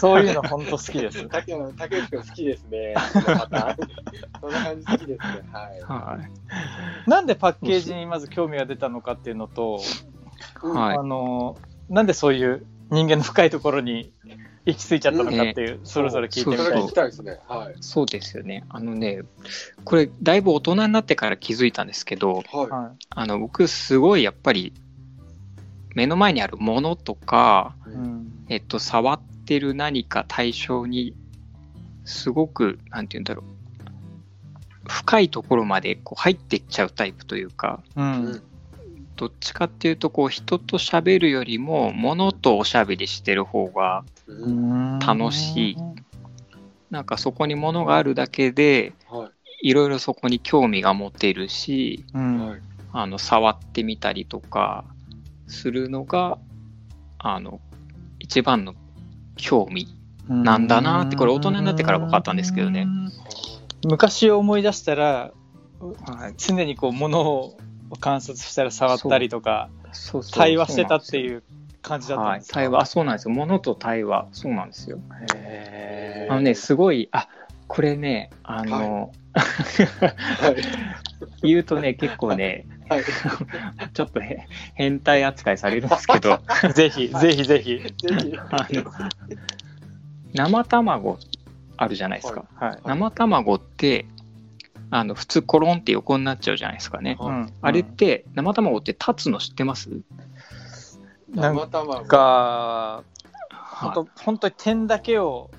[0.00, 1.26] そういうの本当好きです。
[1.30, 2.94] 竹内竹内君好きですね。
[4.40, 5.18] そんな感じ好きですね。
[5.52, 5.80] はい。
[5.80, 6.18] は
[7.06, 7.10] い。
[7.10, 9.80] なんでパッケージにまず興味が出たのかっていうのと、
[10.60, 11.56] はいあの、
[11.88, 14.12] なんでそういう人間の深いところに
[14.64, 17.38] 行き着いちゃったのかっていう、それぞれ聞いてみたいきたいですね。
[17.48, 17.74] はい。
[17.80, 18.64] そうですよね。
[18.68, 19.22] あのね、
[19.84, 22.70] これ、だいぶ大人になってから気づいたんですけど、はい。
[22.70, 24.72] はあの、僕、すごいやっぱり、
[25.94, 27.90] 目の前にあるものとか、い。
[27.90, 28.32] うん。
[28.48, 31.14] えっと、触ってる何か対象に、
[32.04, 38.00] すごく、なんて言うんだろう、深いところまでこう入っていっちゃうタイプというか、う。
[38.00, 38.42] うんん
[39.16, 45.76] どっちかっていうと、こう、人と喋るよりも、ものとおしゃべりしてる方が、うん楽しい
[46.92, 49.30] なんかそこにものがあるだけで、は
[49.62, 52.20] いろいろそこに興味が持てるし、うい。
[52.20, 52.48] ん。
[52.48, 52.60] はい。
[52.92, 54.84] あの、触ってみたりとか、
[55.46, 56.38] するのが、
[57.18, 57.60] あの、
[58.18, 58.74] 一番の
[59.36, 59.88] 興味
[60.28, 62.86] なんだなってこれ大人になってから分かったんですけどね。
[63.84, 65.32] 昔を思い出したら、
[65.80, 66.34] はい。
[66.36, 67.56] 常にこう物を
[67.96, 71.42] 観察したら触ったりとか、そう対話してたってういう
[71.82, 72.60] 感じだったんですか？
[72.60, 73.34] はい、対話、あそうなんですよ。
[73.34, 74.98] ものと対話、そうなんですよ。
[75.34, 77.28] へあのね、すごい、あ
[77.68, 80.56] これねあの、はい。
[81.42, 83.04] 言うとね結構ねはい。
[83.94, 86.38] ちょっとへ変態扱いされるんですけど
[86.74, 87.78] ぜひ、ぜひぜひ。
[87.78, 88.38] ぜひ。
[88.50, 88.84] あの
[90.34, 91.18] 生卵
[91.76, 92.78] あるじゃないですか、はい。
[92.84, 94.06] 生卵って
[94.94, 97.52] あの普通コロンって横になっちゃうじゃないですかね、はいうん。
[97.62, 99.88] あれって生卵って立つの知ってます、
[101.34, 102.04] 生卵。
[102.04, 103.90] が、はい。
[103.94, 105.50] 本当本当に点だけを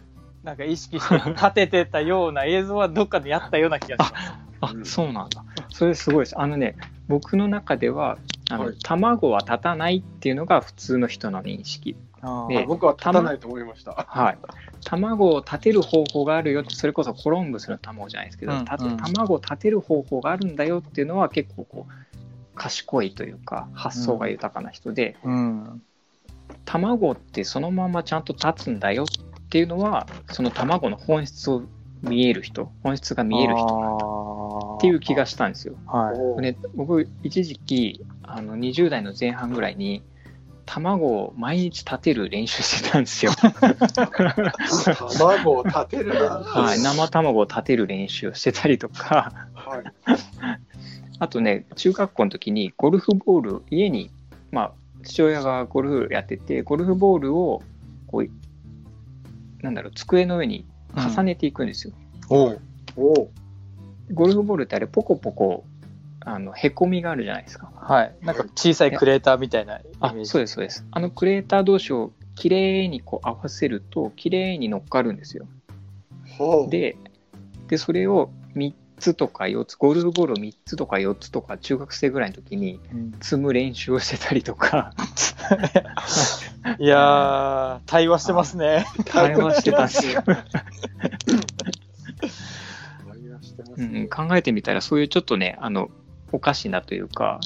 [0.43, 4.33] なんか意識して立ててたような映像はどっかでやったような気がします。
[4.61, 4.85] あ、うん。
[4.85, 5.43] そうなんだ。
[5.69, 6.39] それすごいです。
[6.39, 6.75] あのね
[7.07, 8.19] 僕の中では
[8.51, 8.75] あの、はい。
[8.83, 11.95] 卵は立たないっていうのが普通の人の認識
[12.49, 13.93] であ僕は立たないと思いました。
[13.93, 14.37] はい
[14.85, 21.91] 卵を立てる方法があるよってそれこそコロンブスの卵じゃないですけど、うんたうん卵を立てる方法があるんだよっていうのは結構こう
[22.55, 25.81] 賢いというか発想が豊かな人で、うん。
[26.65, 29.07] 卵ってそのままちゃんと立つんだよっ
[29.49, 31.63] ていうのはその卵の本質を
[32.01, 35.75] 見える人本質が見える人人っていう気がしたんですよ。
[35.87, 36.55] はい。
[36.75, 40.03] 僕一時期あの20代の前半ぐらいに
[40.65, 43.31] 卵を毎日立てる練習してたんですよ。
[45.17, 46.11] 卵を立てる。
[46.13, 49.83] はい、生卵を立てる練習をしてたりとかはい。
[51.19, 54.11] あとね中学校の時にゴルフボール家に、
[54.51, 54.73] まあ、
[55.03, 57.61] 父親がゴルフやっててゴルフボールを
[58.07, 61.93] こうなんだろう机の上に重ねていくんですよ。
[62.29, 62.61] おう
[62.97, 63.27] おー
[64.13, 65.65] ゴルフボールってあれポコポコ
[66.25, 67.71] あのへこみがあるじゃないですか。
[67.75, 68.15] はい。
[68.21, 70.25] なんか小さいクレーターみたいなイメあージ。
[70.25, 70.85] そうですそうです。
[70.91, 75.47] あのクレーター同士をきれいにこう合わせるときれいに乗っかるんですよ。
[76.37, 76.69] ほう。
[76.69, 76.97] で
[77.67, 84.93] でそれを3つとか4つゴルフボールを3つとか4つとか中学生ぐらいの時にうん積む練習をしてたりとか
[86.79, 88.85] いやー、対話してますね。
[89.05, 90.07] 会話してた し
[93.75, 95.89] うねん、考えてみたらそういうちょっとねあの
[96.33, 97.39] おかしなというか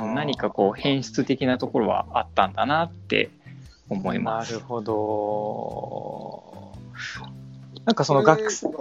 [0.00, 3.30] 何かこう変質的なところはあったんだなって
[3.88, 4.52] 思います。
[4.52, 6.72] なるほど。
[7.84, 8.76] なんかその学生、はい。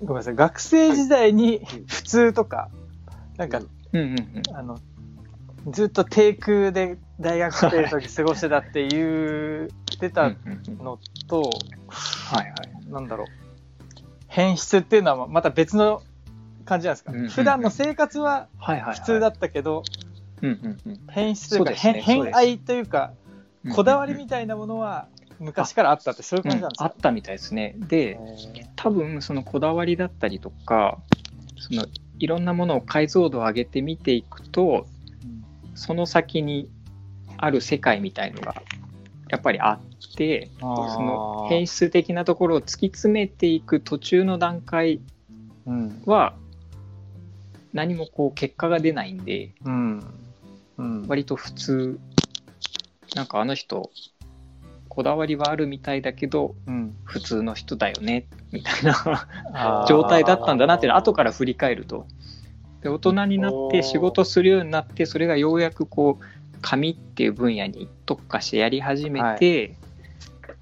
[0.00, 2.70] ごめんなさい、学生時代に普通とか、
[3.36, 3.66] なんか、うん
[3.98, 4.56] うんうん。
[4.56, 4.80] あの、
[5.70, 10.30] ずっと低空で大学生の時過ごしてたっていう、出うんた
[10.82, 11.50] のと、
[11.88, 12.90] はいはい。
[12.90, 13.26] なんだろう、
[14.26, 16.02] 変質っていうのはまた別の
[16.68, 17.30] 感じなんですか、うんうんうん。
[17.30, 19.82] 普段の生活は普通だったけど、
[21.08, 22.04] 変質というか、ね変そうです。
[22.04, 23.28] 変愛というか、うん
[23.74, 25.08] こだわりみたいなものは
[25.40, 27.74] 昔からあったってそういう感じなんですか、うんあったみたいですね。
[27.76, 28.18] で、
[28.76, 30.98] 多分そのこだわりだったりとか、
[31.58, 31.84] その
[32.18, 34.86] いろんなものを解像度を上げて見ていくと、
[35.74, 36.70] その先に
[37.36, 38.62] ある世界みたいのが
[39.28, 45.00] やっぱりあって、その変質的なところを突き詰めていく途中の段階
[45.66, 46.02] うん。
[46.06, 46.34] は
[47.78, 50.02] 何もこう結果が出ないんで、うん。
[50.78, 51.06] うん。
[51.06, 52.00] 割と普通、
[53.14, 53.92] なんかあの人、
[54.88, 56.96] こだわりはあるみたいだけど、うん。
[57.04, 62.08] 普通の人だよね、みたいな 状態だったんだなっていうのは後から振り返ると。
[62.82, 66.24] で大人になって仕事するようになってそれがようやくこう
[66.60, 69.76] 紙っていう分野に特化してやり始めて、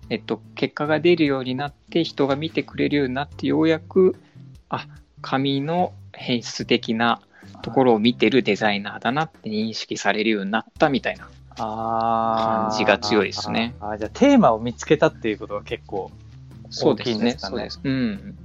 [0.09, 4.17] えっと、結果が出るようになって人が見てくれるようになってようやく
[4.71, 4.87] あ
[5.21, 7.21] 紙の変質的な
[7.63, 11.29] ところを見てるデザイナーだなって認識されるようになったみたいな。
[11.59, 16.11] 感じが強いですねあーじゃあテーマを見つけたっていうことが結構
[16.69, 17.15] そうですね。
[17.15, 17.51] 大きいんですかね？
[17.51, 17.81] そうです。
[17.83, 18.37] うん。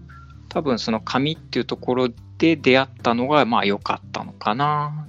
[0.47, 2.07] 多分その紙っていうところ
[2.38, 5.05] で出会ったのがまあ良かったのかな。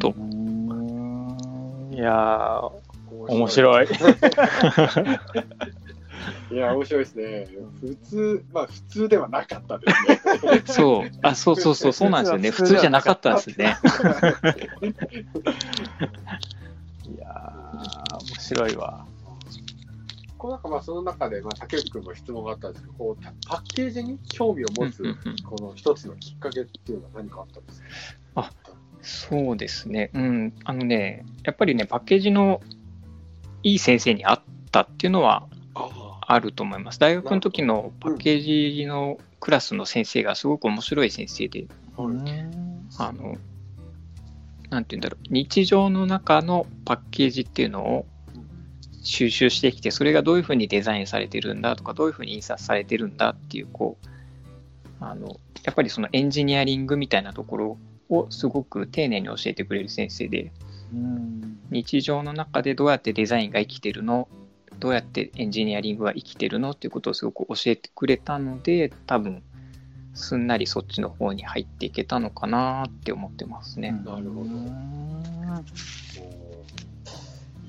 [0.00, 2.70] とうんいやー
[3.28, 3.86] 面白い
[6.50, 7.48] いや、面白いですね。
[7.80, 10.62] 普通、まあ普通ではなかったですね。
[10.66, 11.10] そう。
[11.22, 12.50] あ、そうそうそう、そうなんですよね。
[12.50, 13.76] 普通じゃなかったんですね。
[17.14, 19.04] いやー面白いわ
[20.38, 25.02] こうなんかまあその中で、まあ、竹内君も質問があったんですけど、こうパッケージに興味を持つ
[25.44, 27.82] この一つのきっかけっていうのは何かあったんです
[28.34, 28.50] か？
[29.02, 30.10] そうですね。
[30.14, 30.52] うん。
[30.64, 32.60] あのね、やっぱりね、パッケージの
[33.62, 34.38] いい先生に会っ
[34.70, 35.46] たっていうのは
[36.30, 37.00] ああると思います。
[37.00, 41.66] 大学の時のパッケージのクラスの先生がすごく面白い先生で、
[42.98, 43.36] あ、の、
[44.70, 48.06] なんて言うんだろう、日常の中のパッケージっていうのを
[49.02, 54.06] 収集してきて、それがどういうふうにデザインされてるんだとか、どういうふうに印刷されてるんだっていう、こう、
[55.00, 60.52] あの、やっぱりそのエンジニアリングみたいなところをすごく丁寧に教えてくれる先生で、
[60.94, 61.58] うん。
[61.70, 64.28] 日常の中でどうやってデザインが生きてるの
[64.80, 69.42] どうやってエンジニアリングは生きてるのっていうことをすごく教えてくれたので多分
[70.14, 73.92] すんなりそっちの方に入っていけたのかなって思ってますね。
[73.92, 74.50] なるほど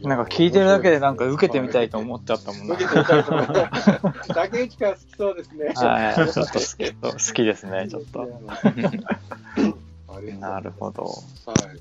[0.07, 2.73] なんか聞いてるだけでなんか受けてみたいと思っちゃったもんな。
[2.73, 3.69] 受けてみたいと思った。
[4.33, 5.65] 竹内から好きそうですね。
[5.75, 8.27] はい、ちょっと好き好きですね、ちょっと。
[10.39, 11.03] なるほど。
[11.03, 11.79] はい。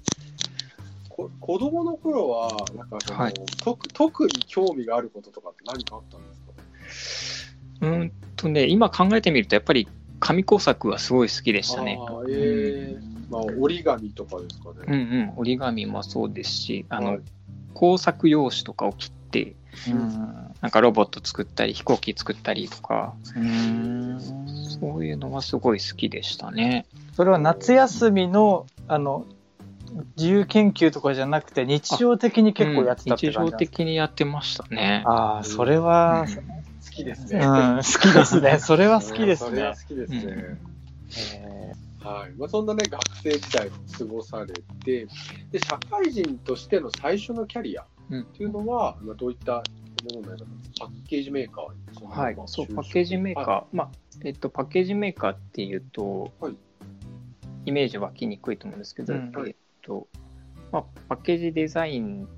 [1.28, 3.34] こ子供の頃は、なんかその、はい。
[3.62, 6.34] 特特に興味があることとかって何かあったんで
[6.90, 7.86] すか？
[7.86, 11.98] うーんとね今考えてみるとやっぱり紙工作はすごい好きでしたね。
[12.00, 12.98] あーええ
[13.30, 15.32] まあ、折り紙とかですかうんね。
[15.34, 17.20] うん、折り紙もそうですしあの、はい
[17.72, 19.54] 工作用紙とかを切って
[19.86, 19.94] うん。
[20.60, 24.20] なんかロボット作ったり飛行機作ったりとかうん。
[24.80, 26.84] そういうのはすごい好きでしたね。
[27.14, 29.24] それは夏休みの、あの、
[30.16, 35.02] 自由研究とかじゃなくて、日常的に結構やってたってうん日常感じなんですか、的にやってましたね。
[35.06, 36.26] ああ、それは、
[36.84, 37.40] 好きです うん、ね。
[37.40, 38.58] 好きですね。
[38.58, 39.50] それは好きですね。
[39.50, 39.80] それは好。
[39.86, 40.60] きですね。
[41.18, 41.72] え
[42.02, 42.32] はい。
[42.38, 44.52] まあ、そんなね、学生時代を過ごされ
[44.84, 45.06] て、
[45.50, 49.62] で、社会人としての最初のキャリアうんっていうのは、まあ、どういったも
[50.14, 52.34] のになりますかパッケージメーカーにそのはい。
[52.34, 53.90] まあ、そうパッケージメーカー、はまあ
[54.24, 56.54] えっと、パッケージメーカーっていうと、はい。
[57.66, 59.32] イメージ湧きにくいと思うんですけど、うん。
[59.46, 60.08] えっと
[60.72, 62.28] まあ、パッケージデザイン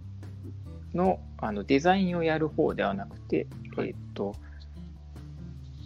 [0.95, 3.89] のあのデザインをやる方ではなくて、はい。
[3.89, 4.35] えっと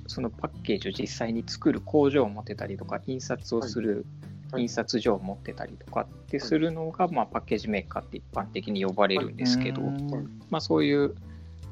[0.08, 4.06] そのパッケージを実際に作る工場を持ってたりとか印刷をする
[4.52, 4.62] はい。
[4.62, 10.06] 印刷所を持ってたりとかってするのが、まあ、パッケージメーカーって一般的に呼ばれるんですけど、うん。
[10.50, 11.16] まあ、そういう、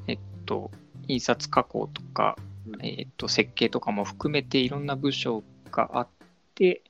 [0.09, 0.73] えっと、
[1.07, 2.85] 印刷加工とか、うん。
[2.85, 6.09] えっと、設計とかも含めていろんな部署があっ
[6.57, 6.83] て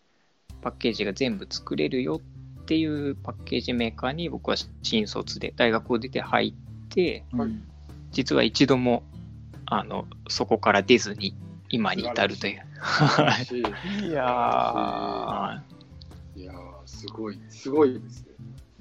[0.63, 2.34] パッケージが全部作れるよっ
[2.65, 7.51] ていうパッケージメーカーに僕は新卒で大学を出て入ってはい
[8.15, 9.03] 実は一度も
[9.67, 11.35] あのそこから出ずに
[11.69, 12.61] 今に至るという。
[12.79, 13.69] はいしいや
[16.37, 18.29] いいやーすごい、すごいですね。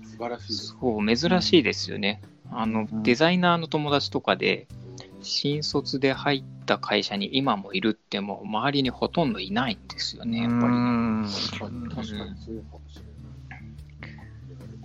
[0.03, 0.53] 素晴らしい。
[0.53, 2.21] そう珍しいですよね。
[2.51, 4.67] あのうんデザイナーの友達とかで
[5.23, 10.67] 新卒で入った会社に今もいるってもう周りにほとんどいないんですよねやっぱりね。
[10.67, 12.13] うん確かに、確かにそ
[12.51, 13.12] うかもしれない。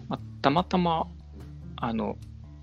[0.08, 1.06] まあ、たまたま
[1.76, 2.16] あの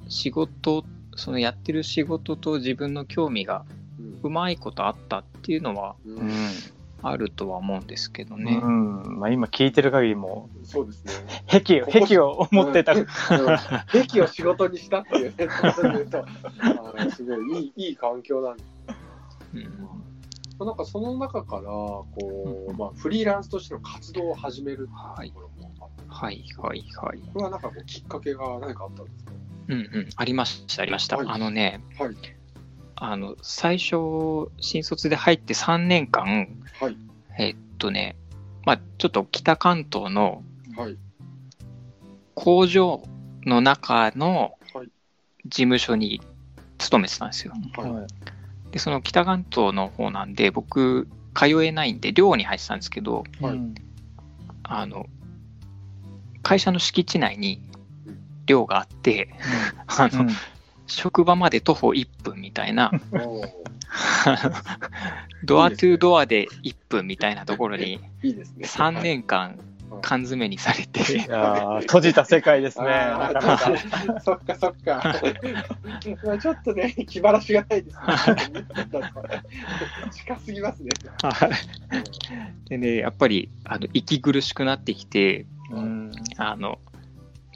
[0.08, 0.84] 仕事
[1.15, 3.65] そのやってる仕事と自分の興味が
[4.23, 6.17] うまいことあったっていうのはうん。
[6.17, 6.29] うん
[7.08, 8.60] あるとは思うんですけどね。
[8.63, 9.19] うん。
[9.19, 11.13] まあ、今聞いてる限りもそうですね。
[11.53, 12.93] う癖を癖を持ってた。
[12.93, 13.05] うん。
[14.08, 15.47] 癖を仕事にしたっていうね、
[17.12, 18.67] すごいいいいい環境なんです。
[19.53, 20.14] うん
[20.60, 22.06] なんかその中からこ
[22.70, 27.20] う、まあ、フリーランスとしての活動を始めるっていうところもあって、はいはいはい。
[27.34, 29.32] これはなんかこうきっかけが何かあったんですか？
[29.68, 31.18] うんうん、ありましたありました。
[31.18, 32.15] はいあのねはい。
[32.96, 36.48] あの最初新卒で入って3年間
[36.80, 36.98] はい。
[37.38, 38.15] えっとね
[38.63, 40.44] まあちょっと北関東の
[40.78, 40.98] はい。
[42.34, 43.04] 工場
[43.46, 44.89] の中のはい
[45.48, 46.22] 事務所に
[46.78, 47.54] 勤めてたんですよ。
[47.78, 48.08] はい。
[48.75, 53.23] はいで、その北関東の方なんで、僕、通えないんで、寮に入ってたんですけど、
[54.63, 55.05] あの、
[56.43, 57.61] 会社の敷地内に
[58.45, 59.29] 寮があって、
[59.88, 60.29] あの、うん。
[60.88, 62.91] 職場まで徒歩1分みたいな、
[65.45, 68.67] ドアトゥードアで1分みたいなところにいいですね。
[68.67, 75.15] 3年間はい缶詰にされいて、やー閉じた世界ですねあなかなかーそっかそっか。
[76.23, 78.03] まあちょっとね、気晴らしがないですね。
[80.12, 80.89] 近すぎますね。
[81.21, 86.79] はいでね、やっぱりあの息苦しくなってきて、うんあの、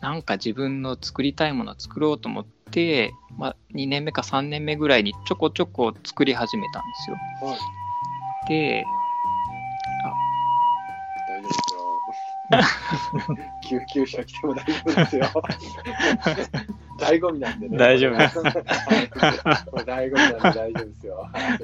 [0.02, 7.18] なんか自分の作りたいものを作ろうと思って、まあ、2年目か3年目ぐらいにちょこちょこ作り始めたんですよ。
[7.48, 8.50] はい。
[8.50, 8.86] で、
[11.28, 11.79] 大丈夫ですよ。
[13.70, 15.26] 救急車来ても大丈夫ですよ。
[17.00, 17.78] 醍醐味なんでね。
[17.78, 21.30] 大丈夫です 醍醐味なんで大丈夫ですよ。
[21.32, 21.60] はい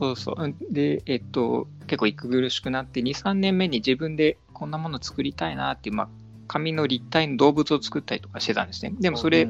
[0.00, 0.42] そうそう。
[0.42, 6.08] うんで、えっと、結構息苦しくなって、2、3年目に自分でこんなもの作りたいなっていう、まあ、
[6.48, 8.94] 紙の立体の動物を作ったりとかしてたんですね。
[8.98, 9.46] でもそれ、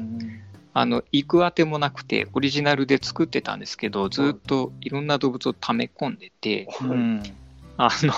[0.73, 7.23] あの、行くあてもなくて、オリジナルで作ってたんですけど、ずっといろんな動物を溜め込んでて、うん
[7.77, 8.13] あの、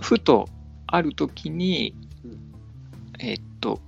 [0.00, 0.48] ふと
[0.86, 1.94] ある時に
[2.24, 2.38] うん、
[3.20, 3.80] えっと、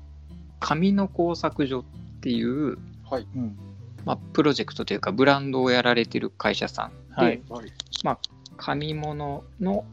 [0.58, 1.84] 紙の工作所っ
[2.20, 3.26] ていう、はい。
[3.34, 3.56] うん
[4.04, 8.18] まあ、プロジェクトというか、ブランドをやられてる会社さんで、はいはい。
[8.56, 9.84] 紙物の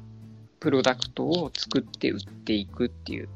[0.59, 3.29] プロダクトを作って売っていくっていう、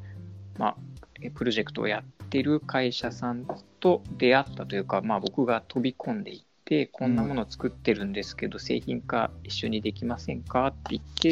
[0.57, 0.75] まあ、
[1.21, 3.45] えプロジェクトをやってる会社さん
[3.79, 11.29] と出会ったというか、まあ、僕が飛び込んでいってこんなものを作ってるんですけど、製品化一緒にできませんかって言って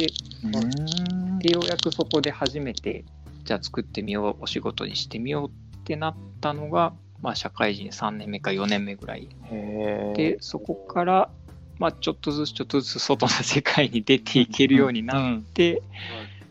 [1.38, 3.04] でようやくそこで初めて
[3.44, 9.28] じゃあ作ってみようお仕事にしてみようってなったのが、まあ、社会人3年目か4年目ぐらい。
[9.44, 10.16] へー。
[10.16, 11.30] でそこから、
[11.78, 15.82] まあ、ちょっとずつちょっとずつ外の世界に出ていけるようになって、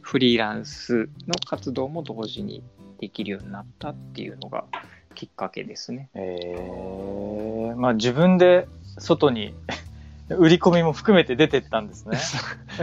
[0.02, 2.64] フリーランスの活動も同時に
[3.00, 4.66] できるようになったっていうのが
[5.16, 6.10] きっかけですね。
[7.70, 8.68] えー、まあ自分で
[8.98, 9.54] 外に
[10.30, 12.18] 売り込みも含めて出てったんですね。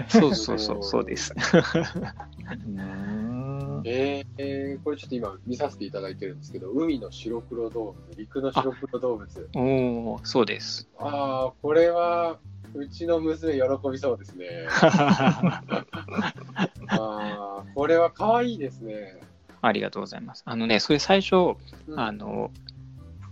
[0.09, 1.33] そうそうそう、そうです。
[1.35, 9.49] うんえーえーこれちょっと今見させていただいてるんですけど、海の白黒動物、陸の白黒動物。
[9.55, 9.61] お
[10.15, 10.89] お、そうです。
[10.99, 12.39] ああ、これは、
[12.75, 13.61] うちの娘喜
[13.91, 14.67] びそうですね。
[14.71, 15.73] あ
[16.89, 19.21] あ、これは可愛いですね。
[19.63, 20.43] ありがとうございます。
[20.47, 21.57] あのね、それ最初、
[21.89, 22.51] うんあの、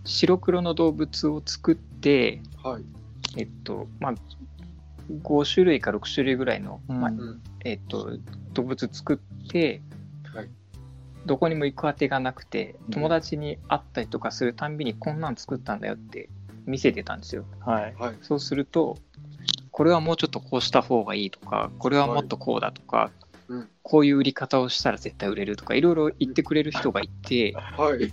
[0.04, 2.84] 白黒の動物を作って、はい。
[3.36, 4.14] えっと、まあ、
[5.22, 8.18] 5種類か6種類ぐらいの、うんまあうんえっと、
[8.52, 9.80] 動物作って、
[10.32, 10.48] はい
[11.26, 16.28] どこにも行くあてがなくてうん友達に会ったりとかするたんびにこんなん作ったんだよって
[16.66, 17.94] 見せてたんですよはい。
[17.98, 18.16] はい。
[18.20, 18.98] そうすると
[19.70, 23.10] これはもうちょっとこうした方がいいとかこれはもっとこうだとか、
[23.48, 28.12] うんこういう売り方をしたら絶対売れるとかいろいろ言ってくれる人がいてはい。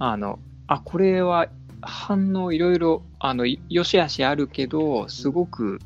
[0.00, 1.48] あのあこれは
[1.80, 5.80] 反応いろいろあのいよしあしあるけどすごく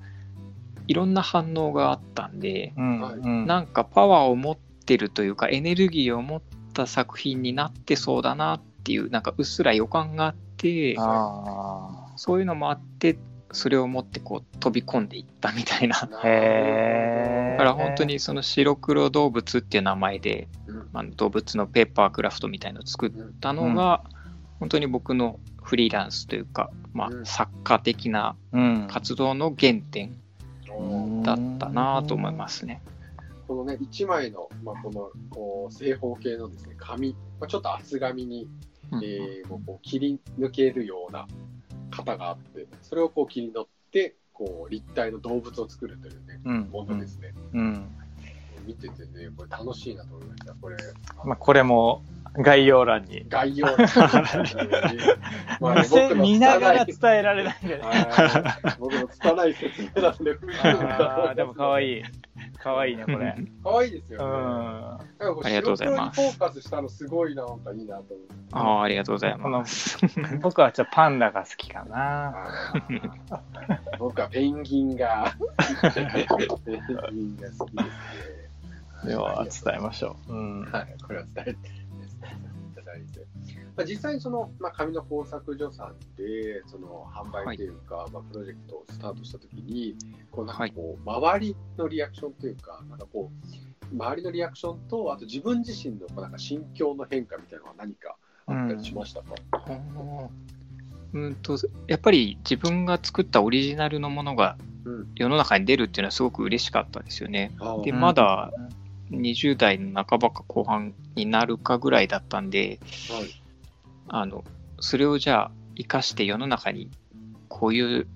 [0.89, 3.47] いろんな反応があったんで、うんはいうん。
[3.47, 6.43] なんかパワーを持ってるというかエネルギーを持っ
[6.75, 13.17] た作品になってそうだなっていうなんかうっすら予感があってあそういうのもあって
[13.53, 16.01] それを持ってこう飛び込んでいったみたいな。
[16.01, 20.89] だから本当にその白黒動物っていう名前で、うん。
[20.93, 24.05] まあ、動物のペーパークラフトみたいのを作ったのが、
[24.63, 27.27] 本当に僕のフリーランスというか、まあう、ん。
[27.27, 28.87] 作家的なうん。
[28.89, 30.15] 活動の原点
[31.25, 32.81] だったなと思いますね。
[33.49, 38.47] このね、1枚の、まあ、このこう正方形のですね、紙、まあ、ちょっと厚紙に、
[38.93, 39.05] うん。
[39.05, 41.27] えーもうこう切り抜けるような
[41.91, 46.61] 型があって、それをこう切り取って、こう立体の動物を作るというね、うん。
[46.71, 47.35] ものですね。
[47.53, 47.85] うん。
[48.65, 50.55] 見ててね、これ楽しいなと思いました。
[50.55, 50.77] これ、
[51.25, 52.05] まあ、これも
[52.35, 53.27] 概要欄に。
[53.29, 53.87] 概要欄に
[55.61, 57.85] まあね見ながら僕伝えられないんだよね。
[57.85, 60.31] のはい僕の拙い説明なんで、
[60.63, 62.03] あーでも可愛い。
[62.63, 63.35] 可愛いね、これ。
[63.63, 65.01] 可愛いですうよあ
[65.49, 68.35] りがとうございますフォーカスしたのすごいな、なんかいいなと思って。
[68.53, 69.99] ああ、ありがとうございます。
[70.41, 72.47] 僕はちょっとパンダが好きかな。
[73.99, 75.35] 僕はペンギンが、
[75.95, 76.83] ペンギンが好きで
[77.53, 77.69] すね。
[79.05, 80.33] では伝えましょう。
[80.33, 80.61] うん。
[80.71, 81.82] はい、これは伝えて
[82.27, 83.27] いただいて。
[83.77, 89.97] まあ、実際にその、まあ、紙の工作所さんで、その販売というか、まあ、プロジェクトをスタートしたときに、
[90.31, 93.31] こうなんかこう、周りのリアクションというか、なんかこ
[93.93, 98.17] う、周りのリアクションと、あと自分自身のこうなんか心境の変化みたいなのは何か
[98.47, 99.35] あったりしましたか、
[101.13, 101.35] うん。
[101.37, 101.57] と
[101.89, 105.13] やっぱり自分が作ったオリジナルのものがうん。
[105.15, 107.53] 世の中に出るっていうのはすごく嬉しかったですよね。
[107.61, 108.51] うんまだ
[109.13, 113.43] 20代の半ばか後半になるかぐらいだったんではい。
[114.09, 114.45] あの
[114.81, 116.91] それをじゃあ生かして世の中に
[117.49, 118.07] こういう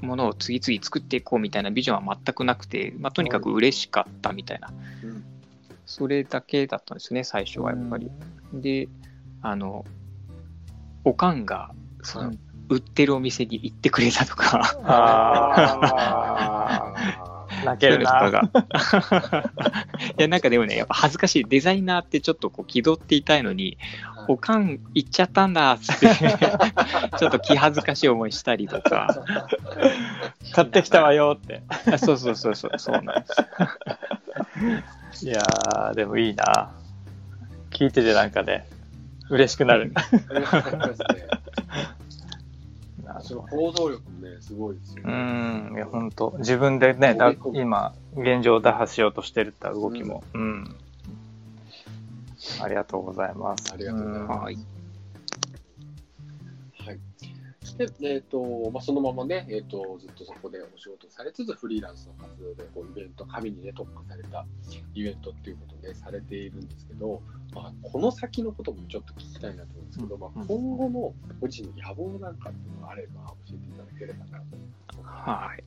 [0.00, 4.72] ものを次々作っていこうみたいなビジョンは全くなくて、まあ、とにかく嬉しかったみたいな、
[5.02, 5.24] うん。
[5.86, 8.10] それだけだったんですね最初はやっぱり。
[8.52, 8.88] で
[9.42, 9.84] あの
[11.04, 11.70] おかんが
[12.02, 12.38] その、うん。
[12.68, 14.78] 売ってるお店に行ってくれたとか。
[14.84, 15.74] あ
[16.94, 17.26] あー
[17.64, 18.30] 泣けるな。
[18.30, 18.42] が
[20.18, 26.08] いやなんかでもねやっぱ恥ずかしいデザイナーってちょっとこう気取っていたいのにーおかん行っちゃったんだっつって
[27.18, 29.24] ちょっと気恥ずかしい思いしたりとか
[30.52, 31.62] 買ってきたわよって。
[31.92, 33.26] あそうそうそうそうそうなんで
[35.12, 36.70] すいやー、でもいいな。
[37.70, 38.66] 聞いててなんかね、
[39.28, 39.92] 嬉しくなる。
[43.22, 45.12] その行動力もね、すごいですようね。
[45.12, 50.76] ん、いや、本当自分でね、だ今、現状打破しようとしてるって動きも、うん。
[52.62, 53.72] ありがとうございます。
[53.72, 54.79] ありがとうございます
[57.86, 64.44] で、えっ、と、まあ、そのままね、えっ、と、ずっとそこでお仕事されつつ、フリーランスの活動で、こう、イベント、紙にね、特化された
[64.94, 67.22] イベントっていうことをね、されているんですけど、
[67.54, 74.44] まあ、この先のこともちょっと聞きたいなと思うんですけど、まあ、うん今後のご自身の野望なんかっていうのがあれば、教えていただければなと。
[75.02, 75.64] はい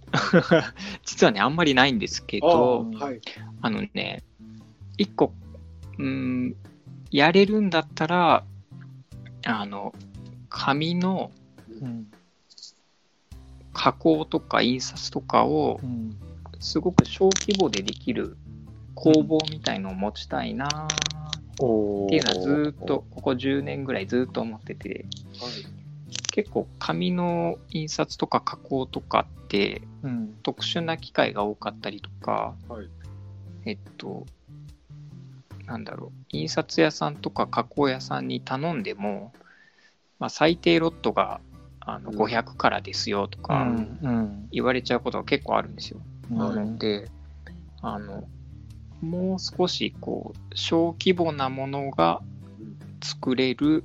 [1.03, 3.21] 実はねあんまりないんですけあどーはい。
[3.61, 4.23] あのね
[4.97, 5.33] 一個
[5.97, 6.55] うん
[7.11, 8.45] やれるんだったら
[9.45, 9.93] あの
[10.49, 11.42] 紙のうん
[13.73, 15.79] 加工とか印刷とかを
[16.59, 18.37] すごく小規模でできる
[18.95, 20.69] 工房みたいのを持ちたいなっ
[21.57, 21.63] て
[22.15, 25.05] いうのはずっとここ10年ぐらいずっと思ってて
[26.31, 32.87] 結構紙の印刷とか加工とかってうん特殊な機械が多かったりとかはい。
[33.65, 34.25] えっと
[35.65, 39.33] なんだろう印刷屋さんとか加工屋さんに頼んでも、
[40.19, 41.39] まあ、最低ロットが
[41.85, 42.17] あのうん。
[42.17, 43.65] 500からですよとうか
[44.51, 45.99] 言われちゃうことが結構あるんですよ。
[45.99, 47.09] はいなので
[47.81, 48.23] あの
[49.01, 52.21] もう少しこう小規模なものが
[53.03, 53.83] 作れる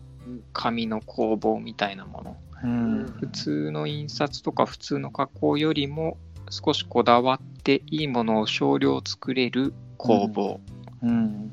[0.53, 2.37] 紙の工房みたいなもの。
[2.63, 3.07] うん。
[3.19, 6.17] 普通の印刷とか普通の加工よりも
[6.51, 10.61] 少しこだわっていいものを少量作れる工房
[11.03, 11.53] うん。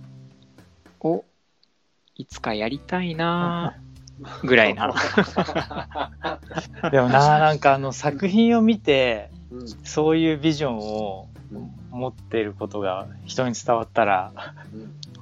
[1.01, 1.23] を
[2.15, 3.75] いつかやりたいな
[4.43, 4.93] ぐらいな。
[6.91, 9.67] でもななんかあの作品を見てうん。
[9.67, 14.33] そういうビジョンをうん持っていることが人に伝わったら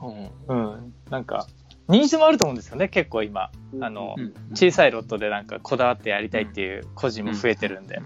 [0.01, 0.49] うん。
[0.49, 0.73] うん。
[0.73, 0.93] うん。
[1.09, 1.47] なんか
[1.87, 3.49] ニーズもあると思うんですよね結構今。
[3.81, 4.33] あのうん。
[4.55, 7.99] 小さいロットでなんかこだわってやりたいっていう個人も増えてるんで。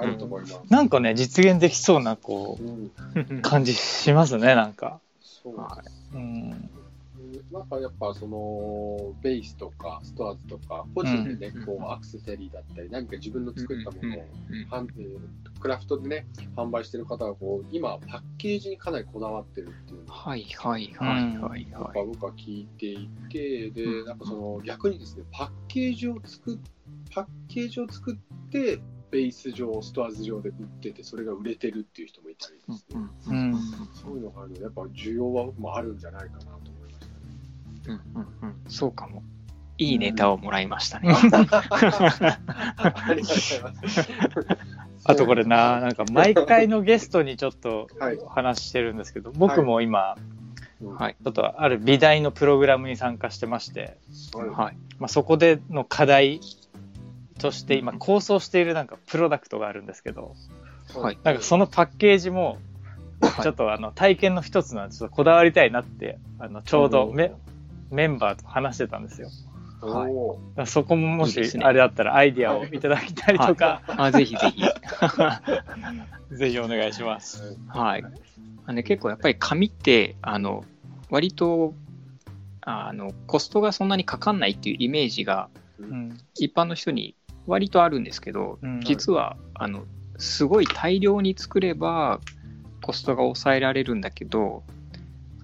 [0.00, 0.60] あると思います。
[0.68, 5.00] なんかね実現できそうなこう感じしますねなんか。
[5.20, 5.56] そう。
[5.58, 5.82] は
[6.14, 6.70] うん
[7.52, 14.24] なんかやっぱそのベースとかストアーズとか個人でね、うんこうアクセサリーだったり何か自分の作ったものを、
[15.60, 16.26] クラフトでね
[16.56, 21.68] 販売してる方がこう今パッケージにかなりこだわってるっていうのをはいはいはいはい。
[21.70, 22.06] やっぱはい。
[22.06, 26.58] 僕は聞いていてでうんなんかその逆にですねパッケージを作っ
[27.14, 28.16] パッケージを作っ
[28.50, 28.80] て
[29.10, 33.54] ベース上ストアーズ上で売っててそれが売れてるっていう人もいたりですね、うん
[33.94, 36.75] そういうのがあるのでやっぱ需要は僕もあるんじゃないかなと。
[37.86, 38.54] うんうんうん。
[38.68, 39.22] そうかも。
[39.78, 41.12] いいネタをもらいましたね。
[41.12, 44.08] ありがとうございます。
[45.04, 48.16] あとこれななんか毎回のゲストにちょっとはい。
[48.16, 50.16] お話ししてるんですけど僕も今
[50.82, 51.16] うんはい。
[51.22, 53.96] ちょっとある美大のプログラムに参加してまして、
[54.34, 54.48] はい。
[54.48, 54.76] はい。
[54.98, 56.40] まあ、そこでの課題
[57.38, 60.34] として今構想しているなんかプロダクトがあるんですけど
[60.94, 61.18] はい。
[61.22, 62.58] なんかそのパッケージも
[63.42, 67.32] ちょっとあの体験の一つなんでちょっとこだわりたいなってあのちょうどメ
[67.90, 69.28] メンバーと話してたんですよ。
[69.80, 74.62] はいそこももしあれだったらアイディアをいただきたりとか、あぜひぜひ。
[76.34, 77.56] ぜひお願いします。
[77.68, 78.04] はい。
[78.64, 80.64] あのね、結構やっぱり紙って、あの、
[81.10, 81.74] 割と、
[82.62, 87.14] あの、コストがそんなにかかんないっていうイメージがうん一般の人に
[87.46, 89.84] 割とあるんですけど、うん実は、あの、
[90.18, 92.20] すごい大量に作れば
[92.82, 94.64] コストが抑えられるんだけど、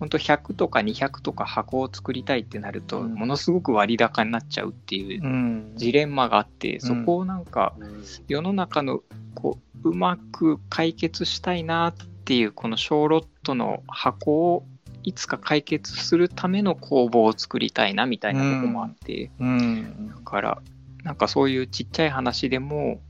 [0.03, 3.15] 本当100とか200とか箱を作りたいってなると、うん。
[3.15, 5.73] ものすごく割高になっちゃうっていううん。
[5.77, 9.03] ジレンマがあって、そこをなんかうん世の中の
[9.37, 11.95] こううまく解決したいなっ
[12.25, 14.67] ていうこの小ロットの箱を
[15.05, 20.09] いつか解決するための工房を作りたいなみたいなとこもあって、うん。
[20.09, 20.63] だから
[21.05, 23.01] なんかそういうちっちゃい話でも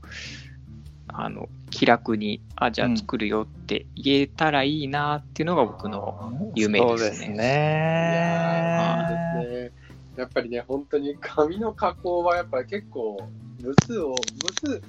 [1.07, 9.41] あの気楽にあじゃあ作るよって言えたらいいなっていうのが僕の夢ですねそうですいやーね。
[9.41, 9.83] そうですね。
[10.15, 13.17] やっぱりね、本当に紙の加工はやっぱり結構、
[13.59, 14.81] 部数を、部数、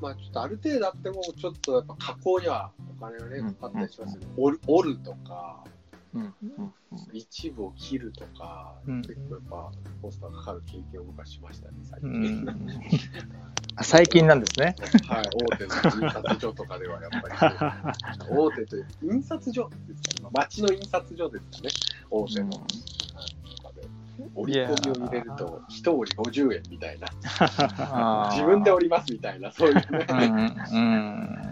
[0.00, 4.26] まあちょっとある程度あっても、ちょっとやっぱ加工にはお金がね、うんかかったりしますよね。
[4.36, 5.64] 折る折るとか、
[6.18, 6.74] うんうん
[7.12, 9.02] 一部を切るとか、うん。
[9.02, 12.46] 結構やっぱコストがかかる経験を僕はしましたね、最う近。
[13.82, 14.74] 最近なんですね。
[15.06, 15.74] はい、大手の
[16.06, 17.92] 印刷所とかではやっぱ
[18.28, 20.72] り、 大手という印刷所ですかね、町の。
[20.72, 21.70] 印刷所ですかね、
[22.10, 22.50] 大手の。
[24.34, 27.08] 折り込みを入れると、一折り50円みたいな、
[28.32, 30.58] 自分で折りますみたいな、そういうね、うんうん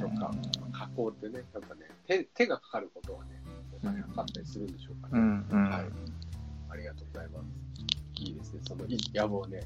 [0.00, 0.32] とか、
[0.72, 3.40] 加工ってね、やっぱね、手手がかかることはね、
[3.82, 5.20] かかったりするんでしょうかね。
[5.20, 5.70] うんうん。
[5.70, 5.84] はい、
[6.70, 8.22] ありがとうございます。
[8.22, 9.60] いいですね、その野望ね。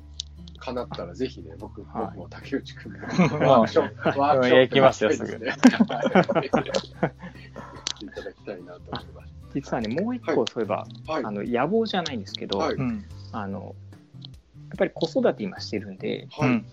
[0.58, 2.04] 叶ったらぜひね、僕,、はい。
[2.06, 5.46] 僕も竹内君のもうワークショップ、ワークショップ行きますよすねはい
[6.14, 9.30] やっていただきたいなと思います。
[9.54, 11.24] 実はねもう一はい個そういえば、はい。
[11.24, 12.74] あの野望じゃないんですけど、はい。
[12.74, 13.04] うん。
[13.32, 13.74] あの
[14.68, 16.50] やっぱり子育て今してるんではい。
[16.50, 16.66] うん。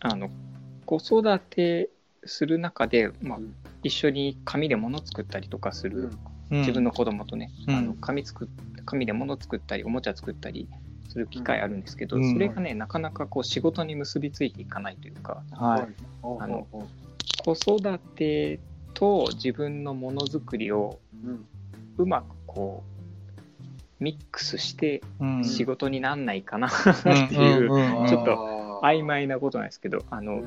[0.00, 0.30] あの
[0.84, 1.88] 子育て
[2.24, 3.54] する中で、まあうん、
[3.84, 6.10] 一緒に紙で物作ったりとかする、
[6.50, 7.74] 自分の子供とね、うん。
[7.76, 8.48] あの紙作っ
[8.84, 10.68] 紙で物作ったりおもちゃ作ったり
[11.08, 12.32] する機会あるんですけど、うん。
[12.32, 15.88] それがねなかなかこう仕事に結びついていかないというかはい。
[16.40, 16.66] あの
[17.44, 18.60] 子育て
[18.94, 21.46] と自分のものづくりをうん。
[21.96, 22.82] うまくこ
[24.00, 25.44] うミックスしてうん。
[25.44, 26.70] 仕事になんないかなっ
[27.28, 28.00] ていううん。
[28.02, 28.08] うん。
[28.08, 30.42] ちょっとと曖昧なことなんですけどあの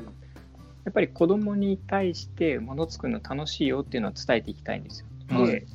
[0.84, 5.06] やっぱり子供に対してもの作るの楽しいよっていうのを伝えていきたいんですよ。
[5.30, 5.66] うんで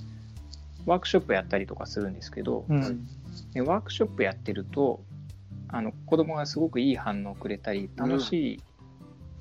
[0.86, 3.08] ワークショップやったりとかするんですけど、うん。
[3.54, 5.01] でワークショップやってると
[5.70, 8.64] あの子供がすごくいい反応をくれたり楽しい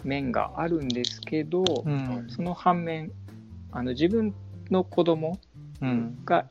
[0.05, 2.27] 面があるんですけど、うん。
[2.29, 3.11] その反面
[3.71, 4.35] あの自分
[4.71, 5.39] の子供
[5.81, 6.19] うん。
[6.25, 6.47] が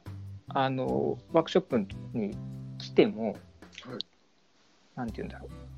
[0.49, 2.35] あのワークショップに
[2.77, 3.37] 来ても、はい。
[4.95, 5.70] なんて言うんだろう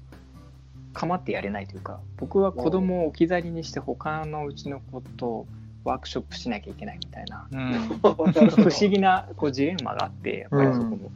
[0.94, 5.46] 構ってやれないというか僕は子供を置き去りにして他のうちの子と
[5.84, 7.48] ワークショップしなきゃいけないみたいな。
[7.52, 7.74] うん。
[8.00, 11.12] 不思議なこうジレンマがあってやっぱりそこも、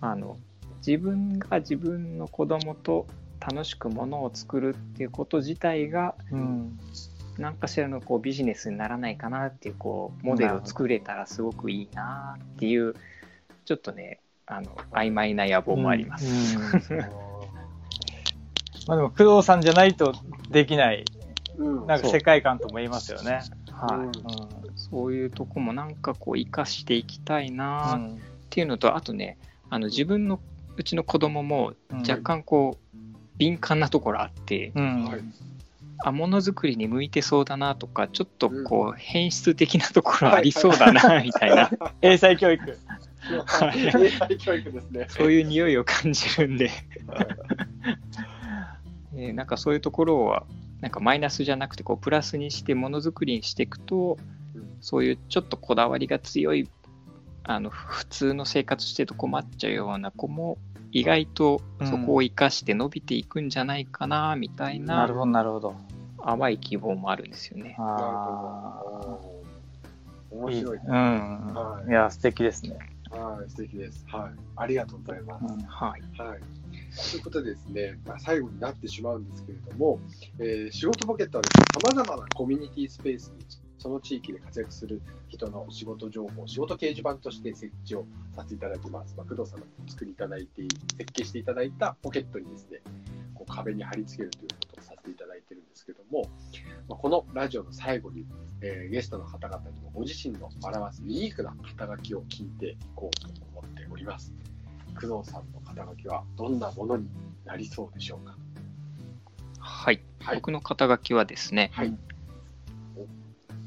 [0.00, 0.38] あの
[0.86, 3.06] 自分が自分の子供と
[3.40, 6.78] 楽しくものを作るっていうこと自体がうん。
[7.38, 12.94] 何かしらのこうビジネスにならないかなっていうこうモデルを作れたらすごくいいなっていう
[13.64, 16.56] ちょっとねあの曖昧な野望もあります。
[16.92, 17.00] うん
[18.90, 20.14] まあでも工藤さんじゃないと
[20.50, 21.04] できない
[21.58, 21.86] うん。
[21.86, 23.42] なんか世界観とも言いますよね。
[23.70, 23.98] はい。
[23.98, 24.12] うん。
[24.76, 28.20] そういうとこもなんかこう生かしていきたいなっうん
[28.50, 29.38] ていうのと、あとね
[29.68, 30.40] あの自分の
[30.76, 31.98] うちの子供もうん。
[31.98, 32.98] 若干こう
[33.36, 35.04] 敏感なところあって、うん。
[35.04, 35.20] はい
[36.02, 41.70] あものづくりに向いてそうだなとかちょっとこう変質的なところありそうだな みたいな。
[42.00, 42.78] 英才教育。
[43.44, 44.06] はい。
[44.06, 45.06] 英才教育ですね。
[45.10, 46.70] そういう匂いを感じるんで、
[49.20, 50.44] えーなんかそういうところは
[50.80, 54.16] なんかマイナスじゃなくてこうプラスにしてものづくりにしていくと
[54.54, 56.68] うんそういうちょっとこだわりが強い
[57.44, 60.56] あの普通の生活してると困っちゃうような子も
[60.92, 65.74] 意外とそこを生かして伸びていくんじゃないかなみたいななるほど、なるほど。
[66.24, 67.76] 淡い希望もあるんですよね。
[67.78, 69.42] あなるほ
[70.30, 70.36] ど。
[70.36, 70.52] 面。
[70.52, 70.78] 白い。
[70.78, 71.54] うん。
[71.54, 72.78] はいいや、素敵ですね。
[73.10, 74.04] はい、素敵です。
[74.08, 74.32] はい。
[74.56, 75.44] ありがとうございます。
[75.44, 76.38] うんはい、はい。
[77.10, 80.00] ということでですね、まあ、最後になってしまうんですけれども、
[80.38, 83.44] えー仕事ポケットはさまざまなコミュニティスペースに
[83.78, 88.04] その地域で活躍する人の仕事情報、仕事掲示板として設置を
[88.36, 89.14] させていただきます。
[89.16, 90.62] まあ、工藤さんが作りいただいて、
[90.98, 92.80] 設計していただいたポケットにですね、
[93.34, 96.24] こう壁に貼り付けるということをさせていただいてるんですけども、
[96.88, 98.26] まあ、このラジオの最後に、
[98.60, 104.34] えーゲストの方々にもご自身の表すユニークな肩書きを聞いていこうと思っております。
[104.90, 107.06] 工藤さんの肩書きはどんなものに
[107.44, 108.36] なりそうでしょうか？
[109.58, 110.36] はい、はい。
[110.36, 111.96] 僕の肩書きはですねはい。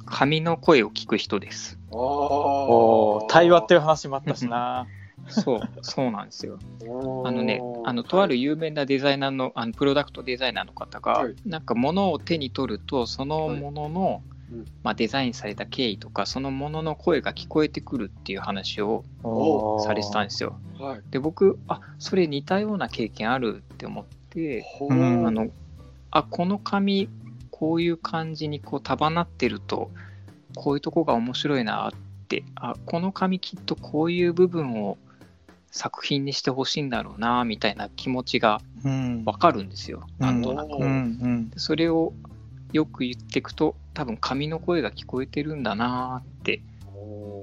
[0.05, 1.79] 紙の声を聞く人です。
[1.89, 4.87] お対話っていう話もあったしな。
[5.29, 6.59] そうそうなんですよ。
[7.23, 14.32] ああのね、あのとある有名なデザイナーのあのプロダクトデザイナーの方が、はいなんか物を手に取るとそのものの、うん
[14.83, 20.57] まあ、デザインされた経緯とかそのものの声が聞こえてくるっていう話をおされてたんですよ。
[20.79, 21.01] はい。
[21.09, 25.49] で僕あそれ似たような経験あるって思って、ほうんあの
[26.11, 27.09] あこの紙
[27.51, 29.91] こういう感じにこう束なってると
[30.55, 31.91] こういうとこが面白いなっ
[32.27, 34.97] てあこの紙きっとこういう部分を
[35.71, 39.23] 作品にしてほしいんだろうなみたいな気持ちがうん。
[39.25, 40.73] わかるんですよ、なんとなく。
[40.73, 41.49] うんうん。
[41.49, 42.13] でそれを
[42.73, 46.61] よく言っていくと多分紙の声が聞こえてるんだなって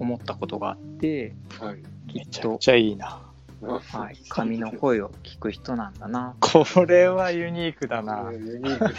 [0.00, 1.82] 思ったことがあってはい。
[2.08, 3.20] きっと、めちゃくちゃいいな。
[3.62, 8.30] はい、紙の声を聞く人なんだなこれはユニークだな。
[8.32, 8.94] ユニーク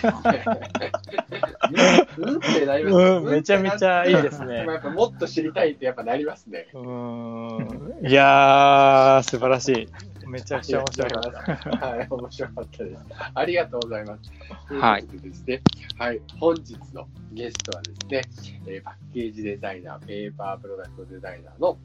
[3.31, 6.67] めちゃめちゃいいですねでもやっぱもっと知りたいってやっぱなりますね。
[6.73, 8.07] うーん。
[8.07, 9.89] いやー、素晴らしい。
[10.31, 11.87] めちゃくちゃ面白かった。
[11.87, 13.05] はい、面白かったです。
[13.33, 14.73] ありがとうございます。
[14.73, 15.61] はいということでですね、
[15.97, 18.21] はい、本日のゲストはですね、
[18.67, 21.77] えーパッケージデザイナー、ペーパープロダクトデザイナーの、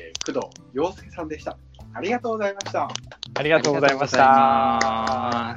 [0.00, 1.58] えー工藤洋介さんでした。
[1.92, 2.88] ありがとうございました。
[3.34, 5.56] ありがとうございました。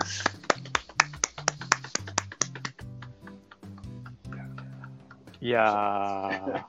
[5.44, 6.68] いや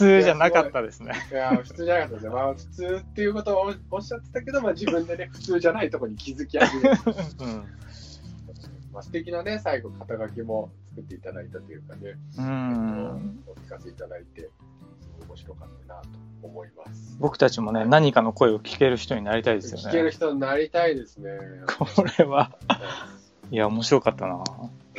[0.00, 1.12] 通じゃなかったですね。
[1.30, 2.30] いやー普通じゃなかったですね。
[2.30, 6.88] まあ、普通っていうことをおっしゃってたけど、まあ、自分でね、普通じゃないところに気づき始めて、
[7.40, 7.64] うん。
[8.92, 13.44] まあ、素敵なね、最後、肩書きも作っていただいたというかね、うん。
[13.46, 14.48] お聞かせいただいて、す
[15.18, 16.08] ごい面白かったなと
[16.42, 17.16] 思います。
[17.20, 20.10] 僕たちもね、何かの声を聞ける人になりたいですよ聞けるね。
[20.10, 21.30] 人になりたいですね。
[21.78, 21.86] こ
[22.18, 22.50] れは、
[23.50, 24.36] いや、面白かったな。
[24.36, 24.44] 面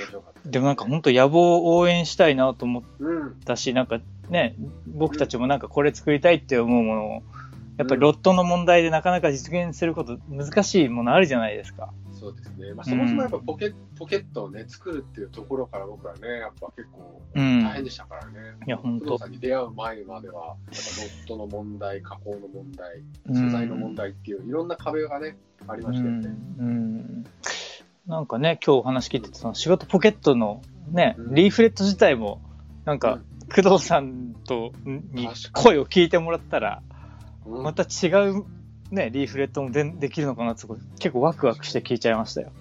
[0.08, 0.50] 白かった。
[0.50, 3.36] でもなんか本当野望を応援したいなと思っうん。
[3.46, 4.00] たし、なんか
[4.32, 4.56] ね、
[4.88, 7.24] 僕たちもなんかこれ作りたいって思うものを、
[7.78, 11.94] やっぱりロットの問題でなかなか実現すること難しいものあるじゃないですか。
[12.14, 12.74] そうですね。
[12.74, 17.64] まあ、そもそもやっぱポケ,、ポケットをね、作るっていうところから僕はね、やっぱ結構うん。
[17.64, 18.32] 大変でしたからね。
[18.66, 25.36] いや、本当さんに出会う前までは、やっぱロットの問題、加工の問題、うん素材の問題っていう、いろんな壁がね、
[25.68, 26.30] ありましたよね。
[26.60, 27.26] うんうん
[28.08, 30.62] なんかね、今日お話聞いてて、その仕事ポケットの
[30.92, 32.42] ね、うんリーフレット自体も、
[32.86, 33.20] なんか、
[33.56, 36.82] 工藤さんとに声を聞いてもらったら、
[37.46, 38.46] うんまた違う
[38.92, 40.68] ね、リーフレットもでできるのかなって、
[41.00, 42.52] 結構ワクワクして聞いちゃいましたよ。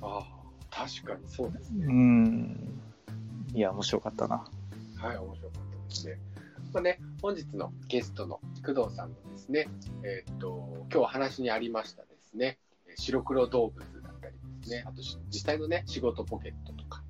[0.00, 0.24] ああ
[0.70, 1.86] 確かにそうですね。
[1.86, 2.80] うん。
[3.52, 4.44] いや、面白かったな。
[4.96, 6.18] はい、面白かったですね。
[6.72, 9.68] まあね、本日のゲストの工藤さんのですね、
[10.02, 12.58] えーっと、今日お話にありましたですね、
[12.88, 17.02] えー白黒動物だったりですね、あとし実際のね、仕事ポケットとか、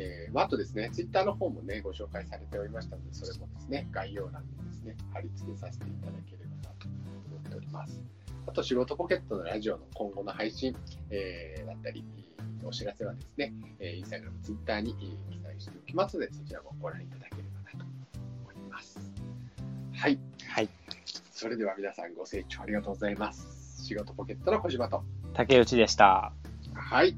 [0.00, 8.00] えーまあ、あとですね、ツイッターの方もね、ご紹介されておりましたので、それもですね、概要欄にですね、貼り付けさせていただければなと思っております。
[8.46, 10.74] あと、仕事ポケットのラジオの今後の配信、
[11.10, 12.04] えーだったり、
[12.64, 17.90] お知らせはですね、えーインスタグラム、ツイッターにえー記載しておきますので、そちらもご覧いただければなと
[18.42, 18.98] 思います。
[19.94, 20.18] はい。
[20.48, 20.68] はい。
[21.32, 23.84] それでは皆さんご清聴ありがとうございます。
[23.84, 25.02] 仕事ポケットの小島と。
[25.34, 26.32] 竹内でした。
[26.74, 27.16] はい。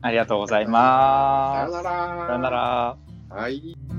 [0.00, 1.72] ありがとうございます。
[1.72, 2.26] さようなら。
[2.26, 2.96] さよなら。
[3.30, 3.97] はい。